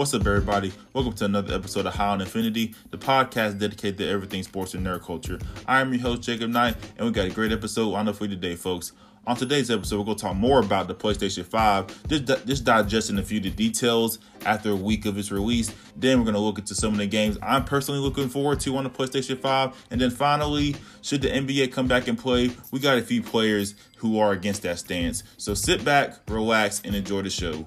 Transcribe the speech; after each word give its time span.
What's 0.00 0.14
up, 0.14 0.26
everybody? 0.26 0.72
Welcome 0.94 1.12
to 1.12 1.26
another 1.26 1.54
episode 1.54 1.84
of 1.84 1.92
High 1.92 2.08
on 2.08 2.22
Infinity, 2.22 2.74
the 2.90 2.96
podcast 2.96 3.58
dedicated 3.58 3.98
to 3.98 4.08
everything 4.08 4.42
sports 4.42 4.72
and 4.72 4.86
nerd 4.86 5.02
culture. 5.02 5.38
I 5.66 5.82
am 5.82 5.92
your 5.92 6.00
host, 6.00 6.22
Jacob 6.22 6.48
Knight, 6.48 6.76
and 6.96 7.06
we 7.06 7.12
got 7.12 7.26
a 7.26 7.30
great 7.30 7.52
episode 7.52 7.92
on 7.92 8.06
the 8.06 8.14
for 8.14 8.24
you 8.24 8.30
today, 8.30 8.54
folks. 8.54 8.92
On 9.26 9.36
today's 9.36 9.70
episode, 9.70 9.98
we're 9.98 10.06
going 10.06 10.16
to 10.16 10.22
talk 10.22 10.36
more 10.36 10.60
about 10.60 10.88
the 10.88 10.94
PlayStation 10.94 11.44
5, 11.44 12.08
just, 12.08 12.46
just 12.46 12.64
digesting 12.64 13.18
a 13.18 13.22
few 13.22 13.36
of 13.40 13.42
the 13.42 13.50
details 13.50 14.18
after 14.46 14.70
a 14.70 14.74
week 14.74 15.04
of 15.04 15.18
its 15.18 15.30
release. 15.30 15.70
Then 15.94 16.16
we're 16.16 16.24
going 16.24 16.34
to 16.34 16.40
look 16.40 16.58
into 16.58 16.74
some 16.74 16.94
of 16.94 16.98
the 16.98 17.06
games 17.06 17.36
I'm 17.42 17.66
personally 17.66 18.00
looking 18.00 18.30
forward 18.30 18.60
to 18.60 18.74
on 18.78 18.84
the 18.84 18.90
PlayStation 18.90 19.38
5. 19.38 19.86
And 19.90 20.00
then 20.00 20.08
finally, 20.08 20.76
should 21.02 21.20
the 21.20 21.28
NBA 21.28 21.72
come 21.72 21.88
back 21.88 22.08
and 22.08 22.18
play, 22.18 22.52
we 22.70 22.80
got 22.80 22.96
a 22.96 23.02
few 23.02 23.22
players 23.22 23.74
who 23.98 24.18
are 24.18 24.32
against 24.32 24.62
that 24.62 24.78
stance. 24.78 25.22
So 25.36 25.52
sit 25.52 25.84
back, 25.84 26.20
relax, 26.26 26.80
and 26.86 26.94
enjoy 26.94 27.20
the 27.20 27.28
show. 27.28 27.66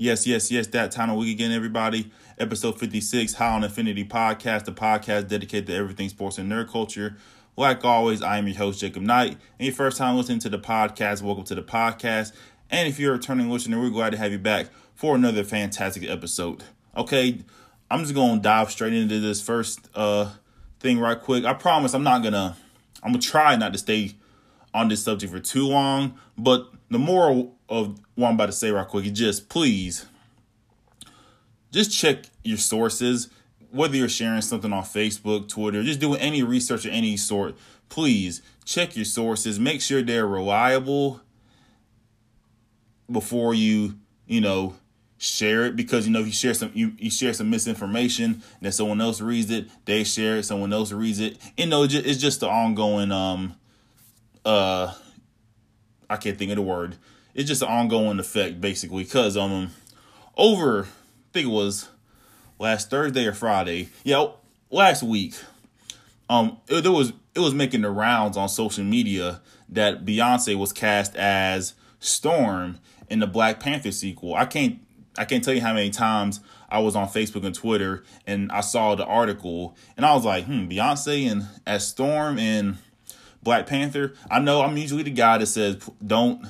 Yes, 0.00 0.28
yes, 0.28 0.48
yes, 0.52 0.68
that 0.68 0.92
time 0.92 1.10
of 1.10 1.16
week 1.16 1.34
again, 1.34 1.50
everybody. 1.50 2.12
Episode 2.38 2.78
56, 2.78 3.34
High 3.34 3.48
on 3.52 3.64
Infinity 3.64 4.04
Podcast, 4.04 4.64
the 4.64 4.70
podcast 4.70 5.26
dedicated 5.26 5.66
to 5.66 5.74
everything 5.74 6.08
sports 6.08 6.38
and 6.38 6.48
nerd 6.48 6.70
culture. 6.70 7.16
Like 7.56 7.84
always, 7.84 8.22
I 8.22 8.38
am 8.38 8.46
your 8.46 8.56
host, 8.56 8.78
Jacob 8.78 9.02
Knight. 9.02 9.32
And 9.58 9.66
your 9.66 9.74
first 9.74 9.98
time 9.98 10.16
listening 10.16 10.38
to 10.38 10.48
the 10.48 10.58
podcast, 10.60 11.20
welcome 11.22 11.42
to 11.46 11.56
the 11.56 11.64
podcast. 11.64 12.32
And 12.70 12.88
if 12.88 13.00
you're 13.00 13.12
a 13.12 13.16
returning 13.16 13.50
listener, 13.50 13.80
we're 13.80 13.90
glad 13.90 14.10
to 14.10 14.18
have 14.18 14.30
you 14.30 14.38
back 14.38 14.68
for 14.94 15.16
another 15.16 15.42
fantastic 15.42 16.08
episode. 16.08 16.62
Okay, 16.96 17.40
I'm 17.90 18.02
just 18.02 18.14
gonna 18.14 18.40
dive 18.40 18.70
straight 18.70 18.92
into 18.92 19.18
this 19.18 19.42
first 19.42 19.88
uh 19.96 20.30
thing 20.78 21.00
right 21.00 21.20
quick. 21.20 21.44
I 21.44 21.54
promise 21.54 21.92
I'm 21.92 22.04
not 22.04 22.22
gonna 22.22 22.56
I'm 23.02 23.10
gonna 23.10 23.20
try 23.20 23.56
not 23.56 23.72
to 23.72 23.80
stay 23.80 24.14
on 24.74 24.88
this 24.88 25.02
subject 25.02 25.32
for 25.32 25.40
too 25.40 25.66
long, 25.66 26.18
but 26.36 26.70
the 26.90 26.98
moral 26.98 27.56
of 27.68 27.98
what 28.14 28.28
I'm 28.28 28.34
about 28.34 28.46
to 28.46 28.52
say 28.52 28.70
right 28.70 28.86
quick 28.86 29.06
is 29.06 29.12
just 29.12 29.48
please 29.48 30.06
just 31.70 31.96
check 31.96 32.24
your 32.44 32.58
sources. 32.58 33.28
Whether 33.70 33.96
you're 33.96 34.08
sharing 34.08 34.40
something 34.40 34.72
on 34.72 34.82
Facebook, 34.82 35.48
Twitter, 35.48 35.82
just 35.82 36.00
doing 36.00 36.20
any 36.20 36.42
research 36.42 36.86
of 36.86 36.92
any 36.92 37.18
sort, 37.18 37.56
please 37.90 38.40
check 38.64 38.96
your 38.96 39.04
sources. 39.04 39.60
Make 39.60 39.82
sure 39.82 40.00
they're 40.00 40.26
reliable 40.26 41.20
before 43.10 43.52
you, 43.52 43.98
you 44.26 44.40
know, 44.40 44.76
share 45.18 45.66
it. 45.66 45.76
Because 45.76 46.06
you 46.06 46.12
know 46.12 46.20
if 46.20 46.26
you 46.26 46.32
share 46.32 46.54
some 46.54 46.70
you, 46.72 46.92
you 46.98 47.10
share 47.10 47.34
some 47.34 47.50
misinformation 47.50 48.42
then 48.60 48.72
someone 48.72 49.00
else 49.00 49.20
reads 49.20 49.50
it 49.50 49.68
they 49.84 50.04
share 50.04 50.36
it 50.36 50.44
someone 50.44 50.72
else 50.72 50.92
reads 50.92 51.20
it. 51.20 51.36
You 51.56 51.66
know 51.66 51.82
it's 51.82 52.18
just 52.18 52.40
the 52.40 52.48
ongoing 52.48 53.12
um 53.12 53.56
uh 54.48 54.92
i 56.08 56.16
can't 56.16 56.38
think 56.38 56.50
of 56.50 56.56
the 56.56 56.62
word 56.62 56.96
it's 57.34 57.48
just 57.48 57.62
an 57.62 57.68
ongoing 57.68 58.18
effect 58.18 58.60
basically 58.60 59.04
because 59.04 59.36
um 59.36 59.70
over 60.36 60.84
i 60.84 61.32
think 61.32 61.46
it 61.46 61.50
was 61.50 61.88
last 62.58 62.90
Thursday 62.90 63.26
or 63.26 63.32
Friday. 63.32 63.88
Yeah, 64.04 64.28
last 64.70 65.02
week. 65.02 65.34
Um, 66.28 66.58
it, 66.68 66.84
it 66.84 66.90
was 66.90 67.12
it 67.34 67.40
was 67.40 67.54
making 67.54 67.82
the 67.82 67.90
rounds 67.90 68.36
on 68.36 68.48
social 68.48 68.84
media 68.84 69.40
that 69.68 70.04
Beyonce 70.04 70.56
was 70.56 70.72
cast 70.72 71.16
as 71.16 71.74
Storm 72.00 72.78
in 73.08 73.20
the 73.20 73.26
Black 73.26 73.60
Panther 73.60 73.92
sequel. 73.92 74.34
I 74.34 74.44
can't 74.44 74.80
I 75.16 75.24
can't 75.24 75.42
tell 75.42 75.54
you 75.54 75.60
how 75.60 75.72
many 75.72 75.90
times 75.90 76.40
I 76.68 76.80
was 76.80 76.94
on 76.94 77.08
Facebook 77.08 77.44
and 77.44 77.54
Twitter 77.54 78.04
and 78.26 78.52
I 78.52 78.60
saw 78.60 78.94
the 78.94 79.06
article 79.06 79.76
and 79.96 80.04
I 80.04 80.14
was 80.14 80.24
like, 80.24 80.44
hmm, 80.44 80.68
Beyonce 80.68 81.30
and 81.30 81.46
as 81.66 81.86
Storm 81.86 82.38
in 82.38 82.78
Black 83.48 83.66
Panther. 83.66 84.12
I 84.30 84.40
know 84.40 84.60
I'm 84.60 84.76
usually 84.76 85.02
the 85.02 85.10
guy 85.10 85.38
that 85.38 85.46
says 85.46 85.76
don't 86.04 86.46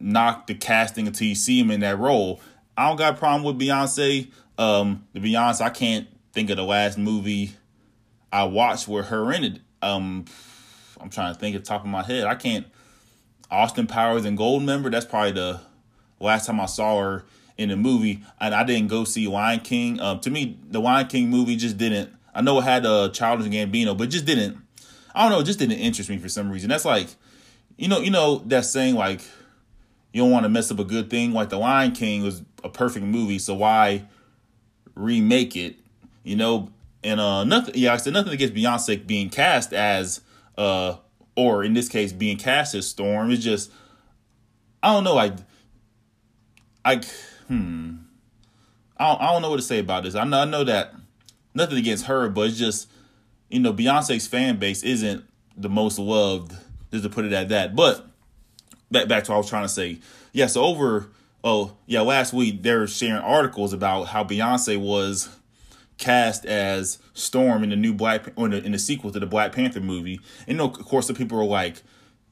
knock 0.00 0.46
the 0.46 0.54
casting 0.54 1.06
until 1.06 1.28
you 1.28 1.34
see 1.34 1.60
him 1.60 1.70
in 1.70 1.80
that 1.80 1.98
role. 1.98 2.40
I 2.76 2.88
don't 2.88 2.96
got 2.96 3.14
a 3.14 3.16
problem 3.16 3.44
with 3.44 3.58
Beyonce 3.58 4.30
um, 4.58 5.06
to 5.14 5.20
be 5.20 5.36
honest, 5.36 5.60
I 5.60 5.70
can't 5.70 6.08
think 6.32 6.50
of 6.50 6.56
the 6.56 6.64
last 6.64 6.98
movie 6.98 7.52
I 8.32 8.44
watched 8.44 8.88
where 8.88 9.04
her 9.04 9.32
in 9.32 9.44
it. 9.44 9.60
Um, 9.82 10.24
I'm 11.00 11.10
trying 11.10 11.32
to 11.32 11.38
think 11.38 11.54
at 11.56 11.64
the 11.64 11.68
top 11.68 11.82
of 11.82 11.88
my 11.88 12.02
head. 12.02 12.24
I 12.24 12.34
can't. 12.34 12.66
Austin 13.50 13.86
Powers 13.86 14.24
and 14.24 14.36
Goldmember. 14.36 14.90
That's 14.90 15.06
probably 15.06 15.32
the 15.32 15.60
last 16.18 16.46
time 16.46 16.60
I 16.60 16.66
saw 16.66 17.00
her 17.00 17.24
in 17.56 17.70
a 17.70 17.76
movie, 17.76 18.22
and 18.40 18.54
I 18.54 18.64
didn't 18.64 18.88
go 18.88 19.04
see 19.04 19.28
Lion 19.28 19.60
King. 19.60 20.00
Um, 20.00 20.20
to 20.20 20.30
me, 20.30 20.58
the 20.68 20.80
Lion 20.80 21.06
King 21.06 21.30
movie 21.30 21.56
just 21.56 21.78
didn't. 21.78 22.10
I 22.34 22.42
know 22.42 22.58
it 22.58 22.62
had 22.62 22.84
a 22.84 22.90
uh, 22.90 23.08
Childish 23.10 23.46
Gambino, 23.46 23.96
but 23.96 24.10
just 24.10 24.26
didn't. 24.26 24.58
I 25.16 25.22
don't 25.22 25.32
know. 25.32 25.40
It 25.40 25.44
just 25.44 25.58
didn't 25.58 25.78
interest 25.78 26.10
me 26.10 26.18
for 26.18 26.28
some 26.28 26.50
reason. 26.50 26.68
That's 26.68 26.84
like, 26.84 27.08
you 27.78 27.88
know, 27.88 28.00
you 28.00 28.10
know 28.10 28.42
that 28.46 28.66
saying 28.66 28.94
like, 28.94 29.22
you 30.12 30.22
don't 30.22 30.30
want 30.30 30.44
to 30.44 30.50
mess 30.50 30.70
up 30.70 30.78
a 30.78 30.84
good 30.84 31.08
thing. 31.08 31.32
Like 31.32 31.48
the 31.48 31.58
Lion 31.58 31.92
King 31.92 32.22
was 32.22 32.42
a 32.62 32.68
perfect 32.68 33.04
movie, 33.04 33.38
so 33.38 33.54
why 33.54 34.04
remake 34.94 35.56
it, 35.56 35.76
you 36.22 36.36
know. 36.36 36.70
And 37.02 37.20
uh, 37.20 37.44
nothing. 37.44 37.74
Yeah, 37.76 37.94
I 37.94 37.96
said 37.98 38.12
nothing 38.12 38.32
against 38.32 38.54
Beyonce 38.54 39.06
being 39.06 39.30
cast 39.30 39.72
as 39.72 40.20
uh, 40.58 40.96
or 41.34 41.64
in 41.64 41.72
this 41.72 41.88
case 41.88 42.12
being 42.12 42.36
cast 42.36 42.74
as 42.74 42.86
Storm. 42.86 43.30
It's 43.30 43.44
just 43.44 43.70
I 44.82 44.92
don't 44.92 45.04
know. 45.04 45.14
Like 45.14 45.34
I 46.84 46.96
hmm. 47.48 47.94
I 48.96 49.08
don't, 49.08 49.20
I 49.20 49.32
don't 49.32 49.42
know 49.42 49.50
what 49.50 49.56
to 49.56 49.62
say 49.62 49.78
about 49.78 50.04
this. 50.04 50.14
I 50.14 50.24
know 50.24 50.40
I 50.40 50.44
know 50.44 50.64
that 50.64 50.94
nothing 51.54 51.78
against 51.78 52.06
her, 52.06 52.28
but 52.28 52.48
it's 52.48 52.58
just 52.58 52.88
you 53.48 53.60
know 53.60 53.72
Beyonce's 53.72 54.26
fan 54.26 54.58
base 54.58 54.82
isn't 54.82 55.24
the 55.56 55.68
most 55.68 55.98
loved, 55.98 56.54
just 56.90 57.04
to 57.04 57.10
put 57.10 57.24
it 57.24 57.32
at 57.32 57.48
that. 57.48 57.74
But 57.74 58.06
back 58.90 59.08
back 59.08 59.24
to 59.24 59.30
what 59.30 59.36
I 59.36 59.38
was 59.38 59.48
trying 59.48 59.64
to 59.64 59.68
say. 59.68 59.98
Yeah, 60.32 60.46
so 60.46 60.62
over 60.64 61.10
oh 61.44 61.76
yeah, 61.86 62.00
last 62.00 62.32
week 62.32 62.62
they 62.62 62.74
were 62.74 62.86
sharing 62.86 63.22
articles 63.22 63.72
about 63.72 64.04
how 64.08 64.24
Beyonce 64.24 64.78
was 64.78 65.28
cast 65.98 66.44
as 66.44 66.98
Storm 67.14 67.62
in 67.62 67.70
the 67.70 67.76
new 67.76 67.94
Black 67.94 68.28
or 68.36 68.46
in 68.46 68.50
the, 68.50 68.62
in 68.64 68.72
the 68.72 68.78
sequel 68.78 69.10
to 69.12 69.20
the 69.20 69.26
Black 69.26 69.52
Panther 69.52 69.80
movie. 69.80 70.20
And 70.46 70.48
you 70.48 70.56
know, 70.56 70.66
of 70.66 70.84
course, 70.84 71.06
the 71.06 71.14
people 71.14 71.38
were 71.38 71.44
like, 71.44 71.82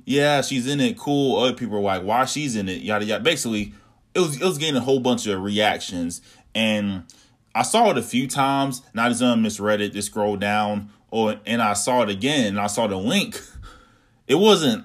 "Yeah, 0.04 0.42
she's 0.42 0.66
in 0.66 0.80
it, 0.80 0.98
cool." 0.98 1.38
Other 1.38 1.54
people 1.54 1.76
were 1.76 1.84
like, 1.84 2.02
"Why 2.02 2.24
she's 2.24 2.56
in 2.56 2.68
it?" 2.68 2.82
Yada 2.82 3.04
yada. 3.04 3.22
Basically, 3.22 3.72
it 4.14 4.20
was 4.20 4.40
it 4.40 4.44
was 4.44 4.58
getting 4.58 4.76
a 4.76 4.80
whole 4.80 5.00
bunch 5.00 5.26
of 5.26 5.42
reactions, 5.42 6.20
and 6.54 7.04
I 7.54 7.62
saw 7.62 7.90
it 7.90 7.98
a 7.98 8.02
few 8.02 8.26
times, 8.26 8.82
and 8.92 9.00
I 9.00 9.08
just 9.08 9.22
um, 9.22 9.42
misread 9.42 9.80
it, 9.80 9.92
just 9.92 10.08
scrolled 10.10 10.40
down, 10.40 10.90
or 11.14 11.36
and 11.46 11.62
I 11.62 11.74
saw 11.74 12.02
it 12.02 12.08
again, 12.08 12.48
and 12.48 12.60
I 12.60 12.66
saw 12.66 12.88
the 12.88 12.96
link. 12.96 13.40
It 14.26 14.34
wasn't 14.34 14.84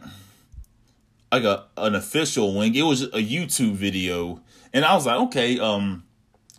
like 1.32 1.44
a 1.44 1.66
an 1.76 1.96
official 1.96 2.54
link. 2.54 2.76
It 2.76 2.84
was 2.84 3.02
a 3.02 3.24
YouTube 3.24 3.74
video, 3.74 4.40
and 4.72 4.86
I 4.86 4.94
was 4.94 5.08
like, 5.08 5.20
okay, 5.22 5.58
um, 5.60 6.04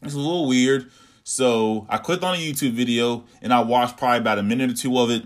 it's 0.03 0.15
a 0.15 0.19
little 0.19 0.49
weird. 0.49 0.91
So 1.23 1.87
I 1.89 1.99
clicked 1.99 2.25
on 2.25 2.35
a 2.35 2.39
YouTube 2.39 2.73
video 2.73 3.23
and 3.43 3.55
I 3.55 3.61
watched 3.61 3.97
probably 3.97 4.19
about 4.19 4.39
a 4.39 4.43
minute 4.43 4.73
or 4.73 4.75
two 4.75 4.99
of 4.99 5.09
it, 5.09 5.23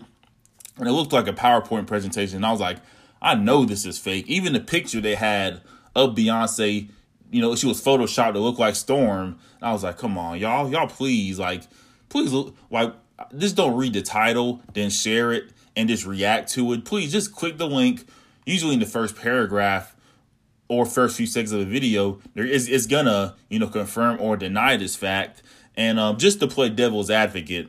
and 0.77 0.87
it 0.87 0.93
looked 0.93 1.15
like 1.15 1.27
a 1.27 1.33
PowerPoint 1.33 1.87
presentation. 1.87 2.37
And 2.37 2.45
I 2.45 2.53
was 2.53 2.61
like, 2.61 2.77
I 3.23 3.37
know 3.37 3.65
this 3.65 3.87
is 3.87 3.97
fake. 3.97 4.27
Even 4.29 4.53
the 4.53 4.61
picture 4.61 5.01
they 5.01 5.15
had 5.15 5.63
of 5.95 6.15
Beyonce, 6.15 6.91
you 7.31 7.41
know, 7.41 7.57
she 7.57 7.67
was 7.67 7.83
photoshopped 7.83 8.35
to 8.35 8.41
look 8.41 8.59
like 8.59 8.75
Storm. 8.75 9.39
And 9.61 9.63
I 9.63 9.73
was 9.73 9.85
like, 9.85 9.97
come 9.97 10.19
on, 10.19 10.39
y'all, 10.39 10.71
y'all, 10.71 10.87
please, 10.87 11.39
like, 11.39 11.63
please, 12.11 12.31
like, 12.69 12.93
just 13.37 13.57
don't 13.57 13.77
read 13.77 13.93
the 13.93 14.03
title, 14.03 14.63
then 14.73 14.91
share 14.91 15.33
it 15.33 15.51
and 15.77 15.89
just 15.89 16.07
react 16.07 16.51
to 16.53 16.73
it. 16.73 16.85
Please 16.85 17.13
just 17.13 17.35
click 17.35 17.59
the 17.59 17.67
link 17.67 18.07
usually 18.47 18.75
in 18.75 18.81
the 18.81 18.87
first 18.87 19.17
paragraph 19.17 19.95
or 20.69 20.87
first 20.87 21.17
few 21.17 21.27
seconds 21.27 21.53
of 21.53 21.61
the 21.61 21.67
video, 21.67 22.21
there 22.35 22.47
is 22.47 22.69
is 22.69 22.87
gonna 22.87 23.35
you 23.49 23.59
know 23.59 23.69
confirm 23.69 24.21
or 24.21 24.37
deny 24.37 24.77
this 24.77 24.97
fact. 24.97 25.43
And 25.77 25.99
um, 25.99 26.19
just 26.19 26.41
to 26.41 26.47
play 26.47 26.69
devil's 26.69 27.11
advocate, 27.11 27.69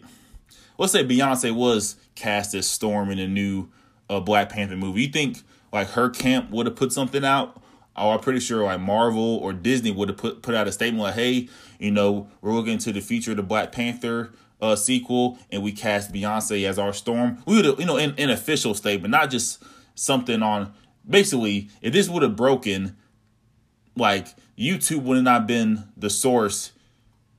let's 0.77 0.93
say 0.93 1.03
Beyonce 1.03 1.53
was 1.53 1.95
cast 2.13 2.53
as 2.53 2.67
Storm 2.67 3.09
in 3.09 3.19
a 3.19 3.27
new 3.27 3.69
uh, 4.09 4.19
Black 4.19 4.49
Panther 4.49 4.77
movie. 4.77 5.03
You 5.03 5.07
think 5.07 5.41
like 5.73 5.89
her 5.89 6.09
camp 6.09 6.51
would 6.51 6.67
have 6.67 6.75
put 6.75 6.93
something 6.93 7.25
out? 7.25 7.61
Oh, 7.97 8.11
I'm 8.11 8.19
pretty 8.19 8.39
sure 8.41 8.63
like 8.63 8.79
Marvel 8.79 9.37
or 9.37 9.53
Disney 9.53 9.91
would 9.91 10.09
have 10.09 10.17
put 10.17 10.41
put 10.41 10.55
out 10.55 10.67
a 10.67 10.71
statement 10.71 11.03
like, 11.03 11.15
"Hey, 11.15 11.49
you 11.79 11.91
know, 11.91 12.29
we're 12.41 12.53
looking 12.53 12.77
to 12.79 12.93
the 12.93 13.01
future 13.01 13.31
of 13.31 13.37
the 13.37 13.43
Black 13.43 13.71
Panther 13.71 14.31
uh, 14.61 14.75
sequel, 14.75 15.37
and 15.51 15.63
we 15.63 15.71
cast 15.71 16.11
Beyonce 16.11 16.67
as 16.67 16.79
our 16.79 16.93
Storm." 16.93 17.43
We 17.45 17.57
would, 17.57 17.65
have, 17.65 17.79
you 17.79 17.85
know, 17.85 17.97
in 17.97 18.13
an 18.17 18.29
official 18.29 18.73
statement, 18.73 19.11
not 19.11 19.29
just 19.29 19.63
something 19.95 20.41
on 20.41 20.73
basically 21.07 21.69
if 21.81 21.93
this 21.93 22.09
would 22.09 22.23
have 22.23 22.35
broken 22.35 22.95
like 23.95 24.27
YouTube 24.57 25.03
would 25.03 25.15
have 25.15 25.23
not 25.23 25.47
been 25.47 25.85
the 25.95 26.09
source 26.09 26.71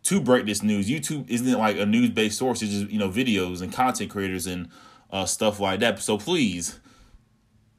to 0.04 0.20
break 0.20 0.46
this 0.46 0.62
news. 0.62 0.88
YouTube 0.88 1.28
isn't 1.28 1.58
like 1.58 1.76
a 1.76 1.86
news 1.86 2.10
based 2.10 2.38
source, 2.38 2.62
it's 2.62 2.72
just, 2.72 2.90
you 2.90 2.98
know, 2.98 3.08
videos 3.08 3.60
and 3.60 3.72
content 3.72 4.10
creators 4.10 4.46
and 4.46 4.68
uh, 5.10 5.24
stuff 5.24 5.60
like 5.60 5.80
that. 5.80 5.98
So 5.98 6.16
please, 6.16 6.78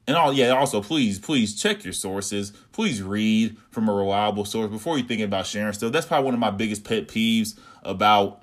and 0.07 0.15
all, 0.15 0.33
yeah, 0.33 0.49
also 0.49 0.81
please, 0.81 1.19
please 1.19 1.59
check 1.59 1.83
your 1.83 1.93
sources. 1.93 2.51
Please 2.71 3.01
read 3.01 3.57
from 3.71 3.89
a 3.89 3.93
reliable 3.93 4.45
source 4.45 4.69
before 4.69 4.97
you're 4.97 5.07
thinking 5.07 5.25
about 5.25 5.45
sharing 5.45 5.73
stuff. 5.73 5.91
That's 5.91 6.05
probably 6.05 6.25
one 6.25 6.33
of 6.33 6.39
my 6.39 6.51
biggest 6.51 6.83
pet 6.83 7.07
peeves 7.07 7.57
about 7.83 8.41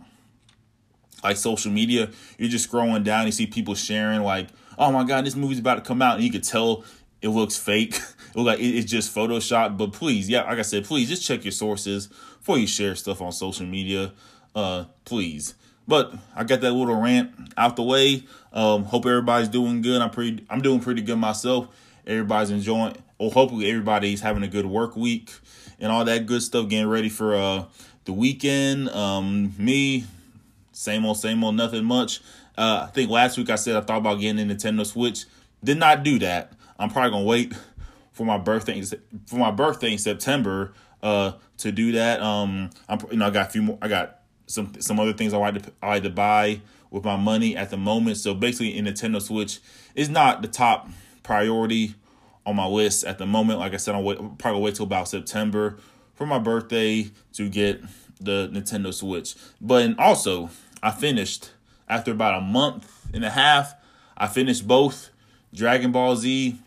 like 1.24 1.36
social 1.36 1.72
media. 1.72 2.10
You're 2.38 2.50
just 2.50 2.70
scrolling 2.70 3.02
down, 3.02 3.26
you 3.26 3.32
see 3.32 3.46
people 3.46 3.74
sharing 3.74 4.22
like 4.22 4.48
oh 4.78 4.92
my 4.92 5.04
god, 5.04 5.24
this 5.24 5.36
movie's 5.36 5.58
about 5.58 5.76
to 5.76 5.80
come 5.80 6.02
out, 6.02 6.16
and 6.16 6.24
you 6.24 6.30
could 6.30 6.44
tell 6.44 6.84
it 7.22 7.28
looks 7.28 7.56
fake. 7.56 7.98
it 8.34 8.38
like 8.38 8.58
it's 8.60 8.90
just 8.90 9.14
Photoshop. 9.14 9.76
But 9.76 9.92
please, 9.92 10.28
yeah, 10.28 10.42
like 10.42 10.58
I 10.58 10.62
said, 10.62 10.84
please 10.84 11.08
just 11.08 11.24
check 11.24 11.44
your 11.44 11.52
sources 11.52 12.08
before 12.08 12.58
you 12.58 12.66
share 12.66 12.94
stuff 12.94 13.20
on 13.20 13.32
social 13.32 13.66
media. 13.66 14.12
Uh, 14.54 14.84
please. 15.04 15.54
But 15.86 16.14
I 16.34 16.44
got 16.44 16.60
that 16.62 16.72
little 16.72 16.94
rant 16.94 17.32
out 17.58 17.76
the 17.76 17.82
way. 17.82 18.24
Um, 18.52 18.84
hope 18.84 19.04
everybody's 19.04 19.48
doing 19.48 19.82
good. 19.82 20.00
I'm 20.00 20.10
pretty. 20.10 20.44
I'm 20.48 20.60
doing 20.60 20.80
pretty 20.80 21.02
good 21.02 21.16
myself. 21.16 21.68
Everybody's 22.06 22.50
enjoying. 22.50 22.96
Or 23.18 23.30
hopefully 23.30 23.68
everybody's 23.70 24.20
having 24.20 24.42
a 24.42 24.48
good 24.48 24.66
work 24.66 24.96
week 24.96 25.32
and 25.78 25.92
all 25.92 26.04
that 26.04 26.26
good 26.26 26.42
stuff. 26.42 26.68
Getting 26.68 26.88
ready 26.88 27.08
for 27.08 27.34
uh 27.34 27.64
the 28.04 28.12
weekend. 28.12 28.88
Um, 28.90 29.54
me, 29.58 30.04
same 30.74 31.06
old, 31.06 31.18
same 31.18 31.42
old, 31.42 31.54
nothing 31.54 31.84
much. 31.84 32.20
Uh, 32.56 32.86
I 32.88 32.90
think 32.92 33.10
last 33.10 33.38
week 33.38 33.50
I 33.50 33.56
said 33.56 33.76
I 33.76 33.80
thought 33.80 33.98
about 33.98 34.20
getting 34.20 34.50
a 34.50 34.54
Nintendo 34.54 34.84
Switch. 34.84 35.24
Did 35.62 35.78
not 35.78 36.02
do 36.02 36.18
that. 36.18 36.52
I'm 36.78 36.90
probably 36.90 37.10
gonna 37.10 37.24
wait 37.24 37.54
for 38.12 38.24
my 38.24 38.38
birthday 38.38 38.82
for 39.26 39.36
my 39.36 39.50
birthday 39.50 39.92
in 39.92 39.98
September 39.98 40.72
uh 41.02 41.32
to 41.58 41.72
do 41.72 41.92
that. 41.92 42.20
Um, 42.20 42.70
I'm 42.88 42.98
you 43.10 43.16
know 43.16 43.26
I 43.26 43.30
got 43.30 43.48
a 43.48 43.50
few 43.50 43.62
more. 43.62 43.78
I 43.80 43.88
got 43.88 44.20
some 44.46 44.72
some 44.80 45.00
other 45.00 45.12
things 45.12 45.32
I 45.32 45.38
like 45.38 45.62
to 45.62 45.72
I 45.82 45.88
like 45.88 46.02
to 46.02 46.10
buy 46.10 46.60
with 46.90 47.04
my 47.04 47.16
money 47.16 47.56
at 47.56 47.70
the 47.70 47.76
moment. 47.76 48.16
So 48.18 48.34
basically, 48.34 48.78
a 48.78 48.82
Nintendo 48.82 49.20
Switch 49.20 49.60
is 49.94 50.08
not 50.08 50.42
the 50.42 50.48
top 50.48 50.88
priority 51.22 51.94
on 52.46 52.56
my 52.56 52.66
list 52.66 53.04
at 53.04 53.18
the 53.18 53.26
moment. 53.26 53.58
Like 53.58 53.74
I 53.74 53.78
said, 53.78 53.94
I'll 53.94 54.02
wait, 54.02 54.18
probably 54.38 54.60
wait 54.60 54.74
till 54.76 54.84
about 54.84 55.08
September 55.08 55.78
for 56.14 56.26
my 56.26 56.38
birthday 56.38 57.10
to 57.32 57.48
get 57.48 57.82
the 58.20 58.48
Nintendo 58.52 58.92
Switch. 58.92 59.34
But 59.60 59.98
also, 59.98 60.50
I 60.84 60.90
finished 60.90 61.50
after 61.88 62.12
about 62.12 62.42
a 62.42 62.42
month 62.42 63.08
and 63.14 63.24
a 63.24 63.30
half. 63.30 63.74
I 64.18 64.26
finished 64.26 64.68
both 64.68 65.08
Dragon 65.54 65.92
Ball 65.92 66.14
Z 66.14 66.58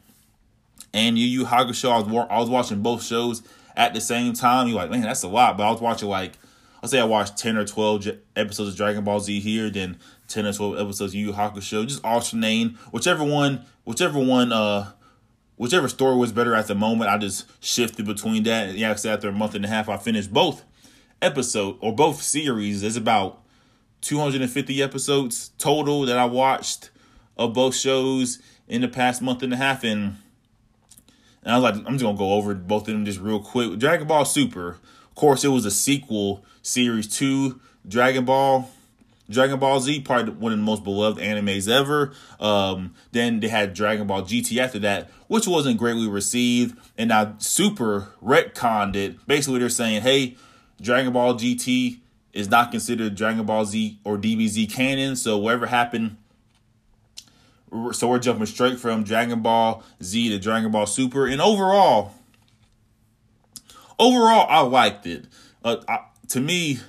and 0.92 1.20
Yu 1.20 1.26
Yu 1.28 1.46
Hakusho. 1.46 1.92
I 1.92 2.00
was 2.00 2.28
I 2.32 2.40
was 2.40 2.50
watching 2.50 2.82
both 2.82 3.04
shows 3.04 3.44
at 3.76 3.94
the 3.94 4.02
same 4.02 4.34
time. 4.34 4.68
You're 4.68 4.78
like, 4.78 4.90
man, 4.90 5.02
that's 5.02 5.22
a 5.22 5.28
lot. 5.28 5.56
But 5.56 5.68
I 5.68 5.72
was 5.72 5.82
watching 5.82 6.10
like 6.10 6.34
I'll 6.82 6.90
say 6.90 7.00
I 7.00 7.04
watched 7.04 7.38
ten 7.38 7.58
or 7.58 7.64
twelve 7.64 8.08
episodes 8.36 8.72
of 8.72 8.76
Dragon 8.76 9.04
Ball 9.04 9.20
Z 9.20 9.40
here, 9.40 9.70
then 9.70 10.00
ten 10.28 10.48
or 10.48 10.54
twelve 10.54 10.80
episodes 10.80 11.12
of 11.12 11.16
Yu 11.16 11.28
Yu 11.28 11.34
Hakusho. 11.34 11.88
Just 11.88 12.04
alternating 12.04 12.76
whichever 12.90 13.24
one, 13.24 13.66
whichever 13.84 14.18
one, 14.18 14.52
uh, 14.52 14.94
whichever 15.58 15.88
story 15.88 16.16
was 16.16 16.32
better 16.32 16.56
at 16.56 16.66
the 16.66 16.74
moment. 16.74 17.12
I 17.12 17.20
just 17.20 17.46
shifted 17.64 18.08
between 18.08 18.42
that. 18.44 18.74
Yeah, 18.74 18.96
so 18.96 19.14
after 19.14 19.30
a 19.30 19.32
month 19.32 19.54
and 19.54 19.64
a 19.64 19.68
half, 19.68 19.88
I 19.90 19.98
finished 19.98 20.34
both 20.34 20.64
episode 21.22 21.78
or 21.82 21.94
both 21.94 22.24
series. 22.24 22.82
There's 22.82 22.96
about 22.98 23.44
250 24.02 24.82
episodes 24.82 25.52
total 25.58 26.06
that 26.06 26.18
I 26.18 26.26
watched 26.26 26.90
of 27.38 27.54
both 27.54 27.76
shows 27.76 28.40
in 28.68 28.82
the 28.82 28.88
past 28.88 29.22
month 29.22 29.44
and 29.44 29.54
a 29.54 29.58
half, 29.58 29.84
and 29.84 30.18
and 31.44 31.54
I 31.54 31.58
was 31.58 31.64
like, 31.64 31.76
I'm 31.86 31.94
just 31.94 32.04
gonna 32.04 32.18
go 32.18 32.34
over 32.34 32.54
both 32.54 32.88
of 32.88 32.94
them 32.94 33.06
just 33.06 33.20
real 33.20 33.40
quick. 33.40 33.80
Dragon 33.80 34.08
Ball 34.08 34.26
Super, 34.26 34.70
of 34.72 35.16
course, 35.16 35.44
it 35.44 35.50
was 35.50 35.66
a 35.66 35.72
sequel 35.72 36.44
series 36.62 37.08
to 37.18 37.60
Dragon 37.88 38.26
Ball. 38.26 38.70
Dragon 39.30 39.60
Ball 39.60 39.82
Z, 39.82 40.02
probably 40.02 40.34
one 40.34 40.54
of 40.54 40.58
the 40.58 40.64
most 40.64 40.86
beloved 40.86 41.22
animes 41.22 41.70
ever. 41.70 42.14
Um, 42.40 42.96
then 43.12 43.42
they 43.42 43.50
had 43.50 43.74
Dragon 43.74 44.08
Ball 44.08 44.22
GT 44.22 44.58
after 44.58 44.80
that, 44.80 45.10
which 45.28 45.46
wasn't 45.48 45.78
greatly 45.78 46.08
received. 46.08 46.78
And 46.98 47.10
now 47.10 47.36
Super 47.38 48.10
retconned 48.24 48.96
it. 48.96 49.28
Basically, 49.28 49.60
they're 49.60 49.70
saying, 49.70 50.02
hey, 50.04 50.38
Dragon 50.82 51.12
Ball 51.12 51.34
GT 51.34 52.00
is 52.34 52.50
not 52.50 52.72
considered 52.72 53.16
Dragon 53.16 53.46
Ball 53.46 53.66
Z 53.66 54.00
or 54.04 54.18
DBZ 54.18 54.72
canon. 54.72 55.16
So 55.16 55.38
whatever 55.38 55.68
happened 55.68 56.18
so 57.92 58.08
we're 58.08 58.20
jumping 58.20 58.46
straight 58.46 58.80
from 58.80 59.04
Dragon 59.04 59.42
Ball 59.42 59.84
Z 60.02 60.30
to 60.30 60.40
Dragon 60.40 60.72
Ball 60.72 60.86
Super, 60.86 61.28
and 61.28 61.42
overall, 61.42 62.14
overall, 64.00 64.46
I 64.50 64.62
liked 64.62 65.06
it. 65.06 65.26
Uh, 65.64 65.78
I, 65.88 66.00
to 66.30 66.40
me, 66.40 66.80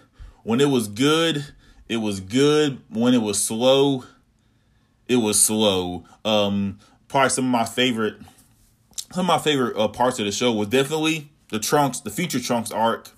when 0.44 0.60
it 0.60 0.68
was 0.68 0.88
good, 0.88 1.46
it 1.88 1.96
was 1.98 2.20
good. 2.20 2.80
When 2.90 3.14
it 3.14 3.22
was 3.22 3.42
slow, 3.42 4.04
it 5.08 5.16
was 5.16 5.40
slow. 5.40 6.04
Um, 6.24 6.78
probably 7.08 7.30
some 7.30 7.46
of 7.46 7.50
my 7.50 7.64
favorite, 7.64 8.16
some 9.12 9.22
of 9.24 9.26
my 9.26 9.38
favorite 9.38 9.76
uh, 9.76 9.88
parts 9.88 10.18
of 10.18 10.26
the 10.26 10.32
show 10.32 10.52
was 10.52 10.68
definitely 10.68 11.30
the 11.48 11.58
Trunks, 11.58 12.00
the 12.00 12.10
Future 12.10 12.40
Trunks 12.40 12.70
arc 12.70 13.08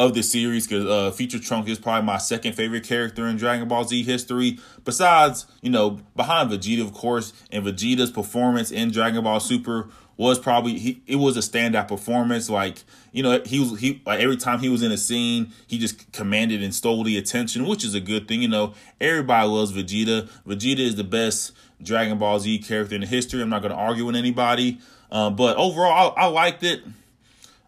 of 0.00 0.14
the 0.14 0.22
series 0.22 0.66
because 0.66 0.86
uh, 0.86 1.10
Future 1.10 1.38
Trunk 1.38 1.68
is 1.68 1.78
probably 1.78 2.06
my 2.06 2.16
second 2.16 2.54
favorite 2.54 2.84
character 2.84 3.26
in 3.26 3.36
Dragon 3.36 3.68
Ball 3.68 3.84
Z 3.84 4.02
history. 4.02 4.58
Besides, 4.82 5.44
you 5.60 5.68
know, 5.68 6.00
behind 6.16 6.50
Vegeta, 6.50 6.80
of 6.80 6.94
course, 6.94 7.34
and 7.52 7.66
Vegeta's 7.66 8.10
performance 8.10 8.70
in 8.70 8.90
Dragon 8.90 9.22
Ball 9.22 9.40
Super 9.40 9.90
was 10.16 10.38
probably 10.38 10.78
he, 10.78 11.02
it 11.06 11.16
was 11.16 11.36
a 11.36 11.40
standout 11.40 11.86
performance. 11.86 12.48
Like 12.48 12.82
you 13.12 13.22
know, 13.22 13.42
he 13.44 13.60
was 13.60 13.78
he 13.78 14.00
like 14.06 14.20
every 14.20 14.38
time 14.38 14.60
he 14.60 14.70
was 14.70 14.82
in 14.82 14.90
a 14.90 14.96
scene, 14.96 15.52
he 15.66 15.76
just 15.78 16.10
commanded 16.12 16.62
and 16.62 16.74
stole 16.74 17.04
the 17.04 17.18
attention, 17.18 17.66
which 17.66 17.84
is 17.84 17.94
a 17.94 18.00
good 18.00 18.26
thing. 18.26 18.40
You 18.40 18.48
know, 18.48 18.72
everybody 19.02 19.48
loves 19.48 19.70
Vegeta. 19.70 20.30
Vegeta 20.46 20.78
is 20.78 20.96
the 20.96 21.04
best 21.04 21.52
Dragon 21.82 22.16
Ball 22.16 22.40
Z 22.40 22.60
character 22.60 22.94
in 22.94 23.02
history. 23.02 23.42
I'm 23.42 23.50
not 23.50 23.60
going 23.60 23.72
to 23.72 23.78
argue 23.78 24.06
with 24.06 24.16
anybody. 24.16 24.78
Uh, 25.12 25.28
but 25.28 25.58
overall, 25.58 26.14
I, 26.16 26.22
I 26.22 26.26
liked 26.26 26.62
it 26.62 26.84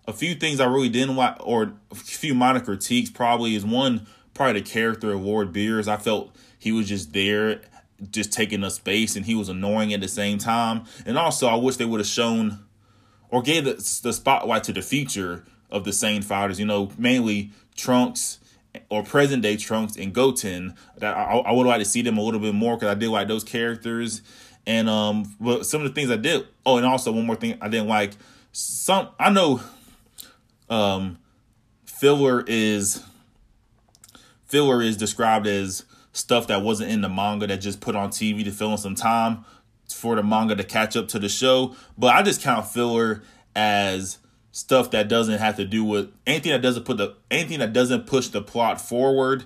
a 0.06 0.12
few 0.12 0.34
things 0.34 0.60
I 0.60 0.66
really 0.66 0.88
didn't 0.88 1.16
like, 1.16 1.36
or 1.40 1.72
a 1.90 1.94
few 1.94 2.34
minor 2.34 2.60
critiques 2.60 3.10
probably 3.10 3.54
is 3.54 3.64
one, 3.64 4.06
probably 4.34 4.60
the 4.60 4.68
character 4.68 5.12
of 5.12 5.22
Lord 5.22 5.52
Beerus. 5.52 5.88
I 5.88 5.96
felt 5.96 6.34
he 6.58 6.72
was 6.72 6.88
just 6.88 7.12
there, 7.12 7.60
just 8.10 8.32
taking 8.32 8.64
up 8.64 8.72
space, 8.72 9.16
and 9.16 9.26
he 9.26 9.34
was 9.34 9.48
annoying 9.48 9.92
at 9.92 10.00
the 10.00 10.08
same 10.08 10.38
time. 10.38 10.84
And 11.06 11.16
also, 11.16 11.46
I 11.46 11.54
wish 11.54 11.76
they 11.76 11.84
would 11.84 12.00
have 12.00 12.06
shown 12.06 12.64
or 13.28 13.42
gave 13.42 13.64
the, 13.64 13.74
the 14.02 14.12
spotlight 14.12 14.64
to 14.64 14.72
the 14.72 14.82
future 14.82 15.44
of 15.70 15.84
the 15.84 15.90
Saiyan 15.90 16.24
fighters, 16.24 16.58
you 16.60 16.66
know, 16.66 16.90
mainly 16.98 17.50
Trunks 17.74 18.38
or 18.90 19.02
present 19.02 19.42
day 19.42 19.56
Trunks 19.56 19.96
and 19.96 20.12
Goten. 20.12 20.74
That 20.98 21.16
I, 21.16 21.38
I 21.38 21.52
would 21.52 21.66
like 21.66 21.78
to 21.78 21.84
see 21.84 22.02
them 22.02 22.18
a 22.18 22.22
little 22.22 22.40
bit 22.40 22.54
more 22.54 22.76
because 22.76 22.90
I 22.90 22.94
did 22.94 23.08
like 23.08 23.28
those 23.28 23.44
characters. 23.44 24.20
And 24.66 24.88
um, 24.88 25.34
but 25.40 25.64
some 25.64 25.80
of 25.82 25.88
the 25.88 25.94
things 25.94 26.10
I 26.10 26.16
did. 26.16 26.46
Oh, 26.64 26.76
and 26.76 26.86
also 26.86 27.10
one 27.10 27.26
more 27.26 27.36
thing 27.36 27.56
I 27.60 27.68
didn't 27.68 27.88
like. 27.88 28.12
Some 28.52 29.08
I 29.18 29.30
know 29.30 29.62
um, 30.72 31.18
filler 31.84 32.42
is 32.46 33.02
filler 34.46 34.80
is 34.82 34.96
described 34.96 35.46
as 35.46 35.84
stuff 36.12 36.46
that 36.46 36.62
wasn't 36.62 36.90
in 36.90 37.02
the 37.02 37.08
manga 37.08 37.46
that 37.46 37.58
just 37.58 37.80
put 37.80 37.94
on 37.94 38.08
TV 38.08 38.42
to 38.44 38.50
fill 38.50 38.72
in 38.72 38.78
some 38.78 38.94
time 38.94 39.44
for 39.94 40.16
the 40.16 40.22
manga 40.22 40.56
to 40.56 40.64
catch 40.64 40.96
up 40.96 41.08
to 41.08 41.18
the 41.18 41.28
show. 41.28 41.76
But 41.98 42.14
I 42.14 42.22
just 42.22 42.40
count 42.40 42.66
filler 42.66 43.22
as 43.54 44.18
stuff 44.50 44.90
that 44.92 45.08
doesn't 45.08 45.38
have 45.38 45.56
to 45.56 45.64
do 45.66 45.84
with 45.84 46.10
anything 46.26 46.52
that 46.52 46.62
doesn't 46.62 46.84
put 46.84 46.96
the 46.96 47.16
anything 47.30 47.58
that 47.58 47.74
doesn't 47.74 48.06
push 48.06 48.28
the 48.28 48.40
plot 48.40 48.80
forward. 48.80 49.44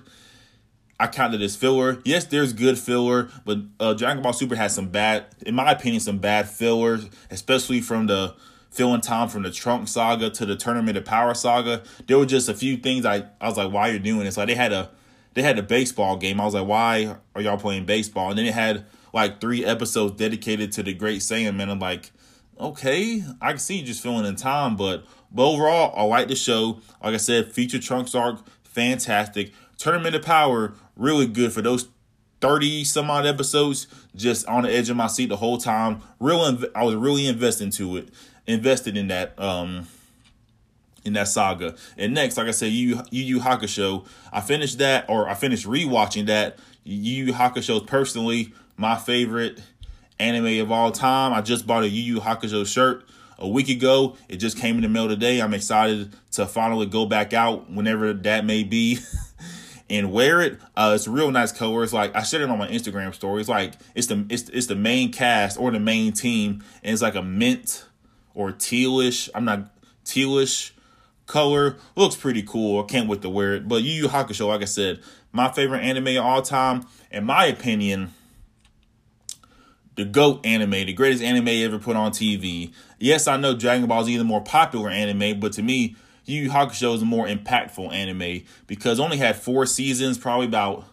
I 0.99 1.07
count 1.07 1.35
it 1.35 1.41
as 1.41 1.57
filler. 1.57 2.01
Yes, 2.05 2.23
there's 2.23 2.53
good 2.53 2.79
filler, 2.79 3.29
but 3.45 3.59
uh, 3.79 3.93
Dragon 3.93 4.23
Ball 4.23 4.33
Super 4.33 4.55
has 4.55 4.73
some 4.73 4.87
bad, 4.87 5.25
in 5.45 5.53
my 5.53 5.71
opinion, 5.71 5.99
some 5.99 6.17
bad 6.17 6.49
fillers, 6.49 7.05
especially 7.29 7.81
from 7.81 8.07
the 8.07 8.33
filling 8.77 9.01
time 9.01 9.27
from 9.27 9.41
the 9.41 9.49
Trunk 9.49 9.87
saga 9.87 10.29
to 10.29 10.45
the 10.45 10.55
Tournament 10.55 10.97
of 10.97 11.03
Power 11.03 11.33
saga. 11.33 11.81
There 12.05 12.17
were 12.19 12.27
just 12.27 12.47
a 12.47 12.53
few 12.53 12.77
things 12.77 13.05
I, 13.05 13.25
I 13.41 13.49
was 13.49 13.57
like, 13.57 13.71
why 13.71 13.89
are 13.89 13.91
you're 13.93 13.99
doing 13.99 14.23
this? 14.23 14.37
Like 14.37 14.47
they 14.47 14.55
had 14.55 14.71
a 14.71 14.91
they 15.33 15.41
had 15.41 15.57
a 15.57 15.63
baseball 15.63 16.15
game. 16.17 16.39
I 16.39 16.45
was 16.45 16.53
like, 16.53 16.67
why 16.67 17.15
are 17.35 17.41
y'all 17.41 17.57
playing 17.57 17.85
baseball? 17.85 18.29
And 18.29 18.37
then 18.37 18.45
it 18.45 18.53
had 18.53 18.85
like 19.13 19.41
three 19.41 19.65
episodes 19.65 20.15
dedicated 20.15 20.71
to 20.73 20.83
the 20.83 20.93
Great 20.93 21.21
Saiyaman. 21.21 21.69
I'm 21.69 21.79
like, 21.79 22.11
okay, 22.59 23.23
I 23.41 23.49
can 23.49 23.59
see 23.59 23.77
you 23.79 23.85
just 23.85 24.01
filling 24.01 24.25
in 24.25 24.35
time, 24.35 24.75
but 24.75 25.05
but 25.31 25.43
overall, 25.43 25.93
I 25.97 26.03
like 26.03 26.27
the 26.27 26.35
show. 26.35 26.79
Like 27.03 27.15
I 27.15 27.17
said, 27.17 27.51
feature 27.51 27.79
Trunks 27.79 28.13
arc, 28.13 28.39
fantastic. 28.63 29.53
Tournament 29.77 30.15
of 30.15 30.21
Power, 30.21 30.73
really 30.95 31.27
good 31.27 31.51
for 31.51 31.63
those 31.63 31.89
30 32.41 32.83
some 32.83 33.09
odd 33.09 33.25
episodes 33.25 33.87
just 34.15 34.45
on 34.47 34.63
the 34.63 34.71
edge 34.71 34.89
of 34.89 34.97
my 34.97 35.07
seat 35.07 35.27
the 35.27 35.37
whole 35.37 35.57
time 35.57 36.01
real 36.19 36.39
i 36.75 36.83
was 36.83 36.95
really 36.95 37.25
invested 37.25 37.63
into 37.63 37.97
it 37.97 38.09
invested 38.47 38.97
in 38.97 39.09
that 39.09 39.37
um 39.39 39.87
in 41.07 41.13
that 41.13 41.27
saga. 41.27 41.75
And 41.97 42.13
next, 42.13 42.37
like 42.37 42.47
I 42.47 42.51
said, 42.51 42.71
Yu 42.71 43.01
Yu, 43.11 43.39
Hakusho, 43.39 44.05
I 44.31 44.41
finished 44.41 44.77
that 44.79 45.05
or 45.09 45.27
I 45.27 45.33
finished 45.33 45.65
rewatching 45.65 46.27
that. 46.27 46.59
Yu 46.83 47.25
Yu 47.25 47.33
Hakusho 47.33 47.77
is 47.77 47.83
personally 47.83 48.53
my 48.77 48.95
favorite 48.95 49.61
anime 50.19 50.61
of 50.61 50.71
all 50.71 50.91
time. 50.91 51.33
I 51.33 51.41
just 51.41 51.67
bought 51.67 51.83
a 51.83 51.89
Yu 51.89 52.15
Yu 52.15 52.21
Hakusho 52.21 52.65
shirt 52.65 53.05
a 53.37 53.47
week 53.47 53.69
ago. 53.69 54.15
It 54.29 54.37
just 54.37 54.57
came 54.57 54.75
in 54.75 54.81
the 54.83 54.89
mail 54.89 55.07
today. 55.07 55.41
I'm 55.41 55.53
excited 55.53 56.13
to 56.33 56.45
finally 56.45 56.85
go 56.85 57.05
back 57.05 57.33
out 57.33 57.69
whenever 57.69 58.13
that 58.13 58.45
may 58.45 58.63
be. 58.63 58.99
and 59.89 60.11
wear 60.11 60.41
it. 60.41 60.59
Uh, 60.75 60.91
it's 60.95 61.07
a 61.07 61.11
real 61.11 61.31
nice 61.31 61.51
color. 61.51 61.83
It's 61.83 61.93
like 61.93 62.15
I 62.15 62.23
shared 62.23 62.43
it 62.43 62.49
on 62.49 62.57
my 62.57 62.67
Instagram 62.67 63.13
story. 63.13 63.39
It's 63.39 63.49
like 63.49 63.73
it's 63.95 64.07
the 64.07 64.25
it's 64.29 64.49
it's 64.49 64.67
the 64.67 64.75
main 64.75 65.11
cast 65.11 65.57
or 65.57 65.71
the 65.71 65.79
main 65.79 66.11
team, 66.11 66.63
and 66.83 66.91
it's 66.91 67.01
like 67.01 67.15
a 67.15 67.21
mint 67.21 67.85
or 68.37 68.51
tealish. 68.51 69.29
I'm 69.33 69.45
not 69.45 69.71
tealish 70.05 70.71
color. 71.25 71.77
Looks 71.95 72.15
pretty 72.15 72.43
cool. 72.43 72.81
I 72.81 72.85
can't 72.85 73.09
wait 73.09 73.23
to 73.23 73.29
wear 73.29 73.55
it. 73.55 73.67
But 73.67 73.81
Yu 73.81 74.03
Yu 74.03 74.07
Hakusho, 74.07 74.47
like 74.47 74.61
I 74.61 74.65
said, 74.65 75.01
my 75.31 75.51
favorite 75.51 75.81
anime 75.81 76.07
of 76.17 76.23
all 76.23 76.41
time. 76.43 76.85
In 77.11 77.25
my 77.25 77.47
opinion, 77.47 78.13
the 79.95 80.05
GOAT 80.05 80.45
anime, 80.45 80.69
the 80.69 80.93
greatest 80.93 81.23
anime 81.23 81.47
ever 81.47 81.79
put 81.79 81.95
on 81.95 82.11
TV. 82.11 82.71
Yes, 82.99 83.27
I 83.27 83.37
know 83.37 83.55
Dragon 83.55 83.87
Ball 83.87 84.03
Z 84.03 84.13
is 84.13 84.19
the 84.19 84.23
more 84.23 84.41
popular 84.41 84.89
anime, 84.89 85.39
but 85.39 85.53
to 85.53 85.63
me, 85.63 85.95
Yu 86.25 86.43
Yu 86.43 86.49
Hakusho 86.51 86.93
is 86.93 87.01
a 87.01 87.05
more 87.05 87.25
impactful 87.25 87.91
anime 87.91 88.43
because 88.67 88.99
only 88.99 89.17
had 89.17 89.35
four 89.35 89.65
seasons, 89.65 90.19
probably 90.19 90.45
about 90.45 90.85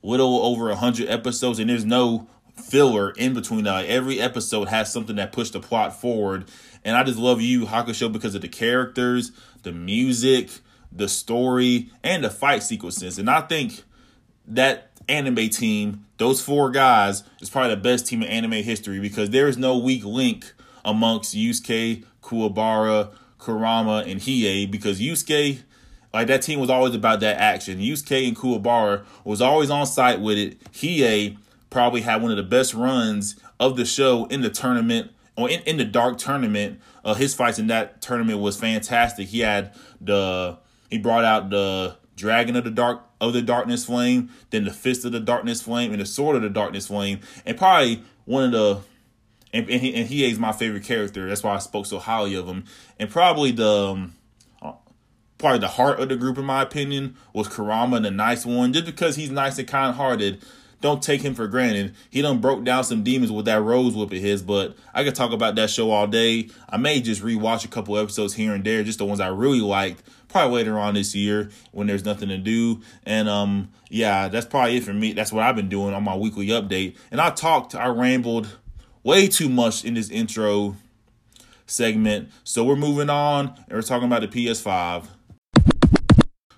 little 0.00 0.44
over 0.44 0.72
hundred 0.76 1.08
episodes, 1.08 1.58
and 1.58 1.68
there's 1.68 1.84
no 1.84 2.28
filler 2.56 3.10
in 3.10 3.34
between. 3.34 3.66
Uh, 3.66 3.84
every 3.86 4.20
episode 4.20 4.68
has 4.68 4.92
something 4.92 5.16
that 5.16 5.32
pushed 5.32 5.52
the 5.52 5.60
plot 5.60 5.98
forward, 6.00 6.46
and 6.84 6.96
I 6.96 7.02
just 7.04 7.18
love 7.18 7.40
you 7.40 7.66
Hakusho 7.66 8.12
because 8.12 8.34
of 8.34 8.42
the 8.42 8.48
characters, 8.48 9.32
the 9.62 9.72
music, 9.72 10.50
the 10.92 11.08
story, 11.08 11.90
and 12.02 12.24
the 12.24 12.30
fight 12.30 12.62
sequences. 12.62 13.18
And 13.18 13.28
I 13.28 13.42
think 13.42 13.82
that 14.46 14.90
anime 15.08 15.48
team, 15.48 16.06
those 16.18 16.40
four 16.40 16.70
guys, 16.70 17.22
is 17.40 17.50
probably 17.50 17.74
the 17.74 17.80
best 17.80 18.06
team 18.06 18.22
in 18.22 18.28
anime 18.28 18.64
history 18.64 19.00
because 19.00 19.30
there 19.30 19.48
is 19.48 19.56
no 19.56 19.76
weak 19.78 20.04
link 20.04 20.52
amongst 20.84 21.34
Yusuke, 21.34 22.04
Kuwabara, 22.22 23.12
Kurama, 23.38 24.04
and 24.06 24.20
Hiei 24.20 24.70
because 24.70 25.00
Yusuke, 25.00 25.60
like 26.12 26.28
that 26.28 26.42
team 26.42 26.60
was 26.60 26.70
always 26.70 26.94
about 26.94 27.20
that 27.20 27.38
action. 27.38 27.78
Yusuke 27.78 28.26
and 28.26 28.36
Kuwabara 28.36 29.04
was 29.24 29.42
always 29.42 29.70
on 29.70 29.86
site 29.86 30.20
with 30.20 30.38
it. 30.38 30.72
Hiei 30.72 31.36
probably 31.76 32.00
had 32.00 32.22
one 32.22 32.30
of 32.30 32.38
the 32.38 32.42
best 32.42 32.72
runs 32.72 33.38
of 33.60 33.76
the 33.76 33.84
show 33.84 34.24
in 34.28 34.40
the 34.40 34.48
tournament 34.48 35.10
or 35.36 35.50
in, 35.50 35.60
in 35.64 35.76
the 35.76 35.84
dark 35.84 36.16
tournament. 36.16 36.80
Uh, 37.04 37.12
his 37.12 37.34
fights 37.34 37.58
in 37.58 37.66
that 37.66 38.00
tournament 38.00 38.40
was 38.40 38.58
fantastic. 38.58 39.28
He 39.28 39.40
had 39.40 39.74
the 40.00 40.56
he 40.88 40.96
brought 40.96 41.26
out 41.26 41.50
the 41.50 41.98
dragon 42.16 42.56
of 42.56 42.64
the 42.64 42.70
dark 42.70 43.02
of 43.20 43.34
the 43.34 43.42
darkness 43.42 43.84
flame, 43.84 44.30
then 44.48 44.64
the 44.64 44.72
fist 44.72 45.04
of 45.04 45.12
the 45.12 45.20
darkness 45.20 45.60
flame, 45.60 45.92
and 45.92 46.00
the 46.00 46.06
sword 46.06 46.34
of 46.36 46.40
the 46.40 46.48
darkness 46.48 46.86
flame, 46.86 47.20
and 47.44 47.58
probably 47.58 48.02
one 48.24 48.44
of 48.44 48.52
the 48.52 48.80
and, 49.52 49.68
and 49.68 49.82
he 49.82 49.94
and 49.94 50.08
he 50.08 50.24
is 50.24 50.38
my 50.38 50.52
favorite 50.52 50.84
character. 50.84 51.28
That's 51.28 51.42
why 51.42 51.56
I 51.56 51.58
spoke 51.58 51.84
so 51.84 51.98
highly 51.98 52.36
of 52.36 52.46
him. 52.46 52.64
And 52.98 53.10
probably 53.10 53.50
the 53.50 53.68
um, 53.68 54.14
uh, 54.62 54.72
probably 55.36 55.58
the 55.58 55.68
heart 55.68 56.00
of 56.00 56.08
the 56.08 56.16
group, 56.16 56.38
in 56.38 56.46
my 56.46 56.62
opinion, 56.62 57.18
was 57.34 57.48
Kurama, 57.48 58.00
the 58.00 58.10
nice 58.10 58.46
one. 58.46 58.72
Just 58.72 58.86
because 58.86 59.16
he's 59.16 59.30
nice 59.30 59.58
and 59.58 59.68
kind 59.68 59.94
hearted, 59.94 60.42
don't 60.86 61.02
take 61.02 61.22
him 61.22 61.34
for 61.34 61.48
granted. 61.48 61.94
He 62.10 62.22
done 62.22 62.40
broke 62.40 62.64
down 62.64 62.84
some 62.84 63.02
demons 63.02 63.32
with 63.32 63.46
that 63.46 63.60
rose 63.60 63.94
whip 63.94 64.12
of 64.12 64.18
his, 64.18 64.40
but 64.40 64.76
I 64.94 65.02
could 65.02 65.14
talk 65.14 65.32
about 65.32 65.56
that 65.56 65.68
show 65.68 65.90
all 65.90 66.06
day. 66.06 66.48
I 66.68 66.76
may 66.76 67.00
just 67.00 67.22
rewatch 67.22 67.64
a 67.64 67.68
couple 67.68 67.98
episodes 67.98 68.34
here 68.34 68.54
and 68.54 68.64
there, 68.64 68.84
just 68.84 68.98
the 68.98 69.04
ones 69.04 69.20
I 69.20 69.28
really 69.28 69.60
liked. 69.60 70.02
Probably 70.28 70.58
later 70.58 70.78
on 70.78 70.94
this 70.94 71.14
year 71.14 71.50
when 71.72 71.86
there's 71.86 72.04
nothing 72.04 72.28
to 72.28 72.38
do. 72.38 72.80
And 73.04 73.28
um, 73.28 73.70
yeah, 73.88 74.28
that's 74.28 74.46
probably 74.46 74.76
it 74.76 74.84
for 74.84 74.92
me. 74.92 75.12
That's 75.12 75.32
what 75.32 75.44
I've 75.44 75.56
been 75.56 75.68
doing 75.68 75.92
on 75.92 76.04
my 76.04 76.16
weekly 76.16 76.48
update. 76.48 76.96
And 77.10 77.20
I 77.20 77.30
talked, 77.30 77.74
I 77.74 77.88
rambled 77.88 78.56
way 79.02 79.26
too 79.28 79.48
much 79.48 79.84
in 79.84 79.94
this 79.94 80.10
intro 80.10 80.76
segment. 81.66 82.30
So 82.44 82.64
we're 82.64 82.76
moving 82.76 83.10
on 83.10 83.48
and 83.48 83.72
we're 83.72 83.82
talking 83.82 84.06
about 84.06 84.22
the 84.22 84.28
PS5. 84.28 85.06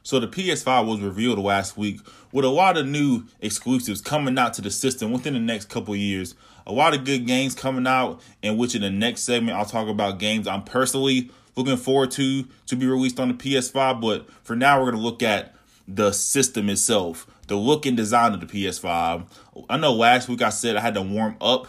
So 0.08 0.18
the 0.18 0.26
PS5 0.26 0.86
was 0.86 1.00
revealed 1.02 1.38
last 1.38 1.76
week 1.76 2.00
with 2.32 2.46
a 2.46 2.48
lot 2.48 2.78
of 2.78 2.86
new 2.86 3.24
exclusives 3.42 4.00
coming 4.00 4.38
out 4.38 4.54
to 4.54 4.62
the 4.62 4.70
system 4.70 5.12
within 5.12 5.34
the 5.34 5.38
next 5.38 5.68
couple 5.68 5.94
years. 5.94 6.34
A 6.66 6.72
lot 6.72 6.94
of 6.94 7.04
good 7.04 7.26
games 7.26 7.54
coming 7.54 7.86
out, 7.86 8.22
in 8.40 8.56
which 8.56 8.74
in 8.74 8.80
the 8.80 8.88
next 8.88 9.24
segment 9.24 9.58
I'll 9.58 9.66
talk 9.66 9.86
about 9.86 10.18
games 10.18 10.48
I'm 10.48 10.62
personally 10.62 11.30
looking 11.56 11.76
forward 11.76 12.10
to 12.12 12.46
to 12.68 12.74
be 12.74 12.86
released 12.86 13.20
on 13.20 13.28
the 13.28 13.34
PS5. 13.34 14.00
But 14.00 14.26
for 14.44 14.56
now, 14.56 14.80
we're 14.80 14.92
gonna 14.92 15.02
look 15.02 15.22
at 15.22 15.54
the 15.86 16.12
system 16.12 16.70
itself, 16.70 17.26
the 17.46 17.56
look 17.56 17.84
and 17.84 17.94
design 17.94 18.32
of 18.32 18.40
the 18.40 18.46
PS5. 18.46 19.26
I 19.68 19.76
know 19.76 19.92
last 19.92 20.26
week 20.26 20.40
I 20.40 20.48
said 20.48 20.76
I 20.76 20.80
had 20.80 20.94
to 20.94 21.02
warm 21.02 21.36
up 21.38 21.66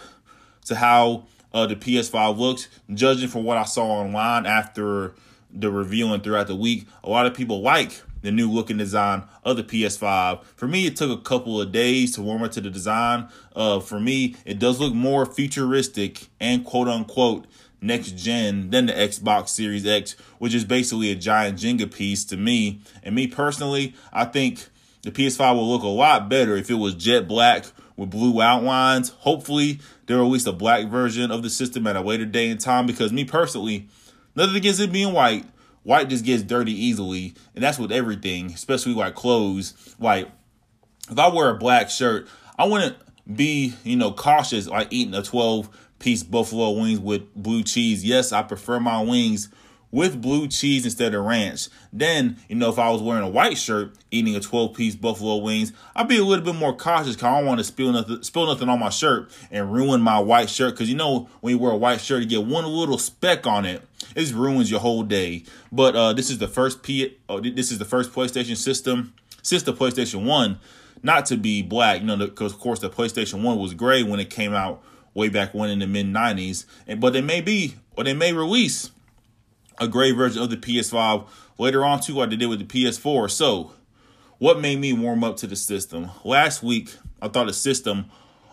to 0.67 0.75
how 0.75 1.25
uh, 1.53 1.65
the 1.65 1.75
PS5 1.75 2.37
looks, 2.37 2.69
judging 2.93 3.27
from 3.27 3.43
what 3.43 3.57
I 3.57 3.65
saw 3.65 3.83
online 3.85 4.45
after 4.45 5.13
the 5.51 5.69
and 5.71 6.23
throughout 6.23 6.47
the 6.47 6.55
week. 6.55 6.87
A 7.03 7.09
lot 7.09 7.25
of 7.25 7.33
people 7.33 7.61
like 7.61 8.01
the 8.21 8.31
new 8.31 8.49
look 8.51 8.69
and 8.69 8.79
design 8.79 9.23
of 9.43 9.57
the 9.57 9.63
PS5. 9.63 10.43
For 10.55 10.67
me, 10.67 10.85
it 10.85 10.95
took 10.95 11.11
a 11.11 11.21
couple 11.21 11.59
of 11.59 11.71
days 11.71 12.13
to 12.15 12.21
warm 12.21 12.43
up 12.43 12.51
to 12.51 12.61
the 12.61 12.69
design. 12.69 13.27
Uh, 13.55 13.79
for 13.79 13.99
me, 13.99 14.35
it 14.45 14.59
does 14.59 14.79
look 14.79 14.93
more 14.93 15.25
futuristic 15.25 16.27
and 16.39 16.65
quote 16.65 16.87
unquote 16.87 17.45
next 17.81 18.17
gen 18.17 18.69
than 18.71 18.87
the 18.87 18.93
Xbox 18.93 19.49
Series 19.49 19.85
X, 19.85 20.15
which 20.37 20.53
is 20.53 20.65
basically 20.65 21.11
a 21.11 21.15
giant 21.15 21.59
Jenga 21.59 21.93
piece 21.93 22.25
to 22.25 22.37
me. 22.37 22.81
And 23.03 23.15
me 23.15 23.27
personally, 23.27 23.95
I 24.11 24.25
think 24.25 24.67
the 25.03 25.11
PS5 25.11 25.55
will 25.55 25.69
look 25.69 25.83
a 25.83 25.87
lot 25.87 26.29
better 26.29 26.55
if 26.55 26.69
it 26.69 26.75
was 26.75 26.95
jet 26.95 27.27
black 27.27 27.65
with 27.95 28.09
blue 28.09 28.41
outlines. 28.41 29.09
Hopefully, 29.09 29.79
they'll 30.05 30.19
release 30.19 30.45
a 30.45 30.53
black 30.53 30.87
version 30.87 31.31
of 31.31 31.43
the 31.43 31.49
system 31.49 31.87
at 31.87 31.95
a 31.95 32.01
later 32.01 32.25
day 32.25 32.49
and 32.49 32.59
time 32.59 32.85
because 32.85 33.13
me 33.13 33.23
personally, 33.23 33.87
nothing 34.35 34.55
against 34.55 34.81
it 34.81 34.91
being 34.91 35.13
white 35.13 35.45
white 35.83 36.09
just 36.09 36.25
gets 36.25 36.43
dirty 36.43 36.73
easily, 36.73 37.33
and 37.55 37.63
that's 37.63 37.79
with 37.79 37.91
everything, 37.91 38.47
especially 38.47 38.93
like 38.93 39.15
clothes. 39.15 39.95
Like 39.99 40.29
if 41.09 41.17
I 41.17 41.27
wear 41.29 41.49
a 41.49 41.57
black 41.57 41.89
shirt, 41.89 42.27
I 42.57 42.65
wouldn't 42.65 42.95
be, 43.33 43.73
you 43.83 43.95
know, 43.95 44.11
cautious 44.11 44.67
like 44.67 44.87
eating 44.91 45.13
a 45.13 45.23
12 45.23 45.69
piece 45.99 46.23
buffalo 46.23 46.71
wings 46.71 46.99
with 46.99 47.33
blue 47.35 47.63
cheese. 47.63 48.03
Yes, 48.03 48.31
I 48.31 48.43
prefer 48.43 48.79
my 48.79 49.01
wings 49.01 49.49
with 49.91 50.21
blue 50.21 50.47
cheese 50.47 50.85
instead 50.85 51.13
of 51.13 51.25
ranch. 51.25 51.67
Then, 51.91 52.37
you 52.47 52.55
know, 52.55 52.69
if 52.69 52.77
I 52.77 52.89
was 52.91 53.01
wearing 53.01 53.23
a 53.23 53.29
white 53.29 53.57
shirt, 53.57 53.95
eating 54.11 54.35
a 54.35 54.39
12 54.39 54.75
piece 54.75 54.95
buffalo 54.95 55.37
wings, 55.37 55.73
I'd 55.95 56.07
be 56.07 56.17
a 56.17 56.23
little 56.23 56.45
bit 56.45 56.55
more 56.55 56.75
cautious 56.75 57.15
because 57.15 57.27
I 57.27 57.37
don't 57.37 57.47
want 57.47 57.59
to 57.59 57.63
spill 57.63 57.91
nothing, 57.91 58.21
spill 58.23 58.47
nothing 58.47 58.69
on 58.69 58.79
my 58.79 58.89
shirt 58.89 59.31
and 59.51 59.71
ruin 59.71 60.01
my 60.01 60.19
white 60.19 60.49
shirt. 60.49 60.73
Because 60.73 60.89
you 60.89 60.95
know, 60.95 61.29
when 61.41 61.55
you 61.55 61.59
wear 61.59 61.71
a 61.71 61.77
white 61.77 62.01
shirt, 62.01 62.21
you 62.21 62.29
get 62.29 62.45
one 62.45 62.65
little 62.65 62.97
speck 62.97 63.47
on 63.47 63.65
it, 63.65 63.81
it 64.15 64.31
ruins 64.33 64.71
your 64.71 64.79
whole 64.79 65.03
day. 65.03 65.43
But 65.71 65.95
uh, 65.95 66.13
this 66.13 66.29
is 66.29 66.37
the 66.37 66.47
first 66.47 66.83
P. 66.83 67.17
Oh, 67.27 67.39
this 67.39 67.71
is 67.71 67.77
the 67.77 67.85
first 67.85 68.11
PlayStation 68.11 68.57
system 68.57 69.13
since 69.41 69.63
the 69.63 69.73
PlayStation 69.73 70.25
One 70.25 70.59
not 71.01 71.25
to 71.27 71.37
be 71.37 71.61
black. 71.61 72.01
You 72.01 72.07
know, 72.07 72.17
because 72.17 72.53
of 72.53 72.59
course 72.59 72.79
the 72.79 72.89
PlayStation 72.89 73.43
One 73.43 73.57
was 73.57 73.73
gray 73.73 74.03
when 74.03 74.19
it 74.19 74.29
came 74.29 74.53
out 74.53 74.83
way 75.13 75.29
back 75.29 75.53
when 75.53 75.69
in 75.69 75.79
the 75.79 75.87
mid 75.87 76.07
90s. 76.07 76.65
And 76.87 76.99
but 76.99 77.13
they 77.13 77.21
may 77.21 77.41
be 77.41 77.75
or 77.95 78.03
they 78.03 78.13
may 78.13 78.33
release 78.33 78.91
a 79.79 79.87
gray 79.87 80.11
version 80.11 80.41
of 80.41 80.49
the 80.49 80.57
PS5 80.57 81.27
later 81.57 81.85
on 81.85 81.99
too, 81.99 82.15
like 82.15 82.29
they 82.29 82.35
did 82.35 82.47
with 82.47 82.59
the 82.59 82.65
PS4. 82.65 83.29
So, 83.29 83.73
what 84.37 84.59
made 84.59 84.79
me 84.79 84.93
warm 84.93 85.23
up 85.23 85.37
to 85.37 85.47
the 85.47 85.55
system? 85.55 86.09
Last 86.23 86.63
week, 86.63 86.95
I 87.21 87.27
thought 87.27 87.47
the 87.47 87.53
system 87.53 88.05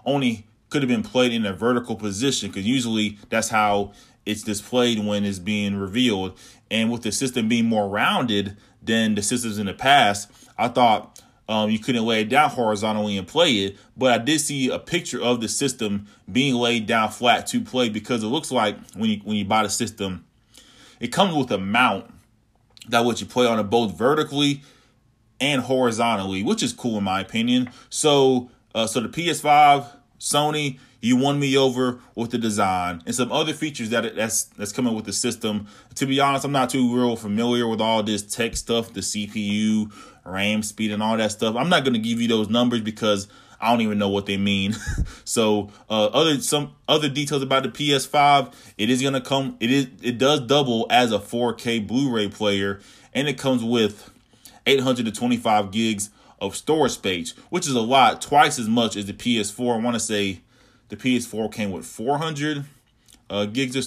only 0.05 0.47
could 0.69 0.83
have 0.83 0.89
been 0.89 1.03
played 1.03 1.33
in 1.33 1.47
a 1.47 1.53
vertical 1.53 1.97
position 1.97 2.51
because 2.51 2.67
usually 2.67 3.19
that's 3.29 3.49
how 3.49 3.93
it's 4.27 4.43
displayed 4.43 4.99
when 5.05 5.25
it's 5.25 5.39
being 5.39 5.77
revealed. 5.77 6.39
And 6.71 6.91
with 6.91 7.03
the 7.03 7.13
system 7.13 7.49
being 7.49 7.67
more 7.67 7.89
rounded 7.89 8.57
than 8.83 9.15
the 9.15 9.23
systems 9.23 9.59
in 9.59 9.67
the 9.67 9.75
past, 9.75 10.31
I 10.59 10.69
thought 10.69 11.23
um, 11.49 11.71
you 11.71 11.79
couldn't 11.79 12.05
lay 12.05 12.23
it 12.23 12.29
down 12.29 12.51
horizontally 12.51 13.17
and 13.17 13.27
play 13.27 13.53
it. 13.53 13.77
But 13.97 14.13
I 14.13 14.23
did 14.23 14.41
see 14.41 14.69
a 14.69 14.79
picture 14.79 15.23
of 15.23 15.41
the 15.41 15.49
system 15.49 16.09
being 16.31 16.55
laid 16.55 16.87
down 16.87 17.11
flat 17.11 17.47
to 17.49 17.61
play 17.61 17.89
because 17.89 18.23
it 18.23 18.29
looks 18.29 18.51
like 18.51 18.77
when 18.95 19.11
you 19.11 19.21
when 19.25 19.37
you 19.37 19.45
buy 19.45 19.63
the 19.63 19.71
system, 19.71 20.27
it 20.99 21.09
comes 21.09 21.35
with 21.35 21.51
a 21.53 21.59
mount 21.59 22.11
that 22.89 23.05
what 23.05 23.21
you 23.21 23.27
play 23.27 23.47
on 23.47 23.59
it 23.59 23.65
both 23.65 23.97
vertically 23.97 24.63
and 25.41 25.63
horizontally, 25.63 26.43
which 26.43 26.63
is 26.63 26.73
cool 26.73 26.99
in 26.99 27.05
my 27.05 27.21
opinion. 27.21 27.71
So, 27.91 28.51
uh, 28.75 28.87
so 28.87 29.01
the 29.01 29.09
PS5, 29.09 29.87
Sony, 30.19 30.79
you 31.07 31.17
won 31.17 31.39
me 31.39 31.57
over 31.57 32.01
with 32.15 32.33
the 32.33 32.39
design 32.39 33.01
and 33.07 33.15
some 33.15 33.31
other 33.31 33.53
features 33.53 33.91
that 33.91 34.17
that's 34.17 34.45
that's 34.45 34.73
coming 34.73 34.95
with 34.95 35.05
the 35.05 35.13
system. 35.13 35.69
To 35.95 36.07
be 36.07 36.19
honest, 36.19 36.45
I'm 36.45 36.53
not 36.53 36.71
too 36.71 36.95
real 36.95 37.15
familiar 37.15 37.69
with 37.69 37.81
all 37.81 38.03
this 38.03 38.23
tech 38.23 38.57
stuff, 38.57 38.93
the 38.93 39.01
CPU, 39.01 39.93
RAM 40.25 40.63
speed, 40.63 40.91
and 40.91 41.03
all 41.03 41.17
that 41.17 41.31
stuff. 41.31 41.55
I'm 41.55 41.69
not 41.69 41.85
going 41.85 41.95
to 41.95 42.01
give 42.01 42.21
you 42.21 42.27
those 42.27 42.49
numbers 42.49 42.81
because 42.81 43.29
I 43.61 43.71
don't 43.71 43.83
even 43.83 43.99
know 43.99 44.09
what 44.09 44.27
they 44.27 44.37
mean. 44.37 44.75
so 45.25 45.71
uh, 45.89 46.07
other 46.07 46.41
some 46.41 46.75
other 46.89 47.09
details 47.09 47.43
about 47.43 47.63
the 47.63 47.69
PS5, 47.69 48.53
it 48.77 48.91
is 48.91 49.01
gonna 49.01 49.21
come. 49.21 49.57
It 49.61 49.71
is 49.71 49.89
it 50.03 50.19
does 50.19 50.41
double 50.41 50.87
as 50.91 51.13
a 51.13 51.19
4K 51.19 51.87
Blu-ray 51.87 52.29
player, 52.29 52.81
and 53.15 53.29
it 53.29 53.39
comes 53.39 53.63
with 53.63 54.11
825 54.67 55.71
gigs 55.71 56.11
of 56.41 56.57
storage 56.57 56.93
space, 56.93 57.31
which 57.49 57.67
is 57.67 57.75
a 57.75 57.81
lot, 57.81 58.21
twice 58.21 58.59
as 58.59 58.69
much 58.69 58.97
as 58.97 59.07
the 59.07 59.13
PS4. 59.13 59.77
I 59.77 59.83
want 59.83 59.95
to 59.95 60.01
say 60.01 60.41
the 60.89 60.97
PS4 60.97 61.53
came 61.53 61.71
with 61.71 61.85
400 61.87 62.65
uh, 63.29 63.47
gigs 63.47 63.77
of 63.77 63.85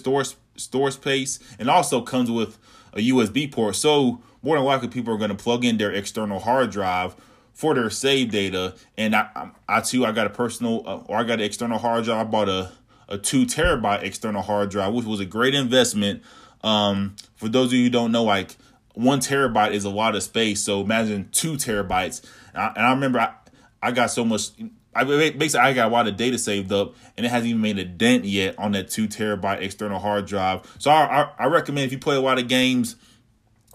storage 0.56 0.94
space, 0.94 1.40
and 1.58 1.70
also 1.70 2.02
comes 2.02 2.30
with 2.30 2.58
a 2.94 3.10
USB 3.10 3.52
port. 3.52 3.76
So 3.76 4.22
more 4.42 4.56
than 4.56 4.66
likely, 4.66 4.88
people 4.88 5.14
are 5.14 5.18
going 5.18 5.30
to 5.30 5.36
plug 5.36 5.66
in 5.66 5.78
their 5.78 5.92
external 5.92 6.40
hard 6.40 6.72
drive 6.72 7.16
for 7.54 7.74
their 7.74 7.90
save 7.90 8.32
data. 8.32 8.76
And 8.98 9.16
I, 9.16 9.52
I 9.68 9.82
too, 9.82 10.06
I 10.06 10.12
got 10.12 10.28
a 10.28 10.30
personal, 10.30 10.84
uh, 10.86 11.04
or 11.08 11.18
I 11.18 11.24
got 11.24 11.40
an 11.40 11.46
external 11.46 11.78
hard 11.78 12.06
drive. 12.06 12.28
I 12.28 12.30
bought 12.30 12.50
a, 12.50 12.72
a 13.08 13.18
two 13.18 13.46
terabyte 13.46 14.04
external 14.04 14.42
hard 14.42 14.70
drive, 14.70 14.94
which 14.94 15.06
was 15.06 15.20
a 15.20 15.26
great 15.26 15.56
investment. 15.56 16.24
Um, 16.64 17.16
for 17.36 17.50
those 17.50 17.68
of 17.68 17.74
you 17.74 17.86
who 17.86 17.90
don't 17.90 18.12
know, 18.12 18.24
like 18.24 18.56
one 18.94 19.20
terabyte 19.20 19.72
is 19.72 19.86
a 19.86 19.90
lot 19.90 20.16
of 20.16 20.24
space. 20.24 20.62
So 20.62 20.82
imagine 20.82 21.30
two 21.32 21.54
terabytes. 21.54 22.24
And 22.54 22.62
I, 22.62 22.68
and 22.76 22.86
I 22.86 22.92
remember 22.92 23.20
I, 23.20 23.34
I 23.82 23.92
got 23.92 24.12
so 24.12 24.26
much 24.26 24.50
I 24.94 25.04
basically 25.04 25.60
I 25.60 25.74
got 25.74 25.90
a 25.90 25.94
lot 25.94 26.08
of 26.08 26.18
data 26.18 26.38
saved 26.38 26.72
up, 26.72 26.96
and 27.16 27.26
it 27.26 27.30
hasn't 27.30 27.50
even 27.50 27.62
made 27.62 27.78
a 27.78 27.86
dent 27.86 28.26
yet 28.26 28.58
on 28.58 28.72
that 28.72 28.90
two 28.90 29.08
terabyte 29.08 29.62
external 29.62 30.00
hard 30.00 30.26
drive. 30.26 30.62
So 30.80 30.92
I, 30.92 31.22
I, 31.22 31.30
I 31.40 31.46
recommend 31.46 31.86
if 31.86 31.92
you 31.92 32.00
play 32.00 32.16
a 32.16 32.22
lot 32.22 32.40
of 32.40 32.48
games, 32.48 32.96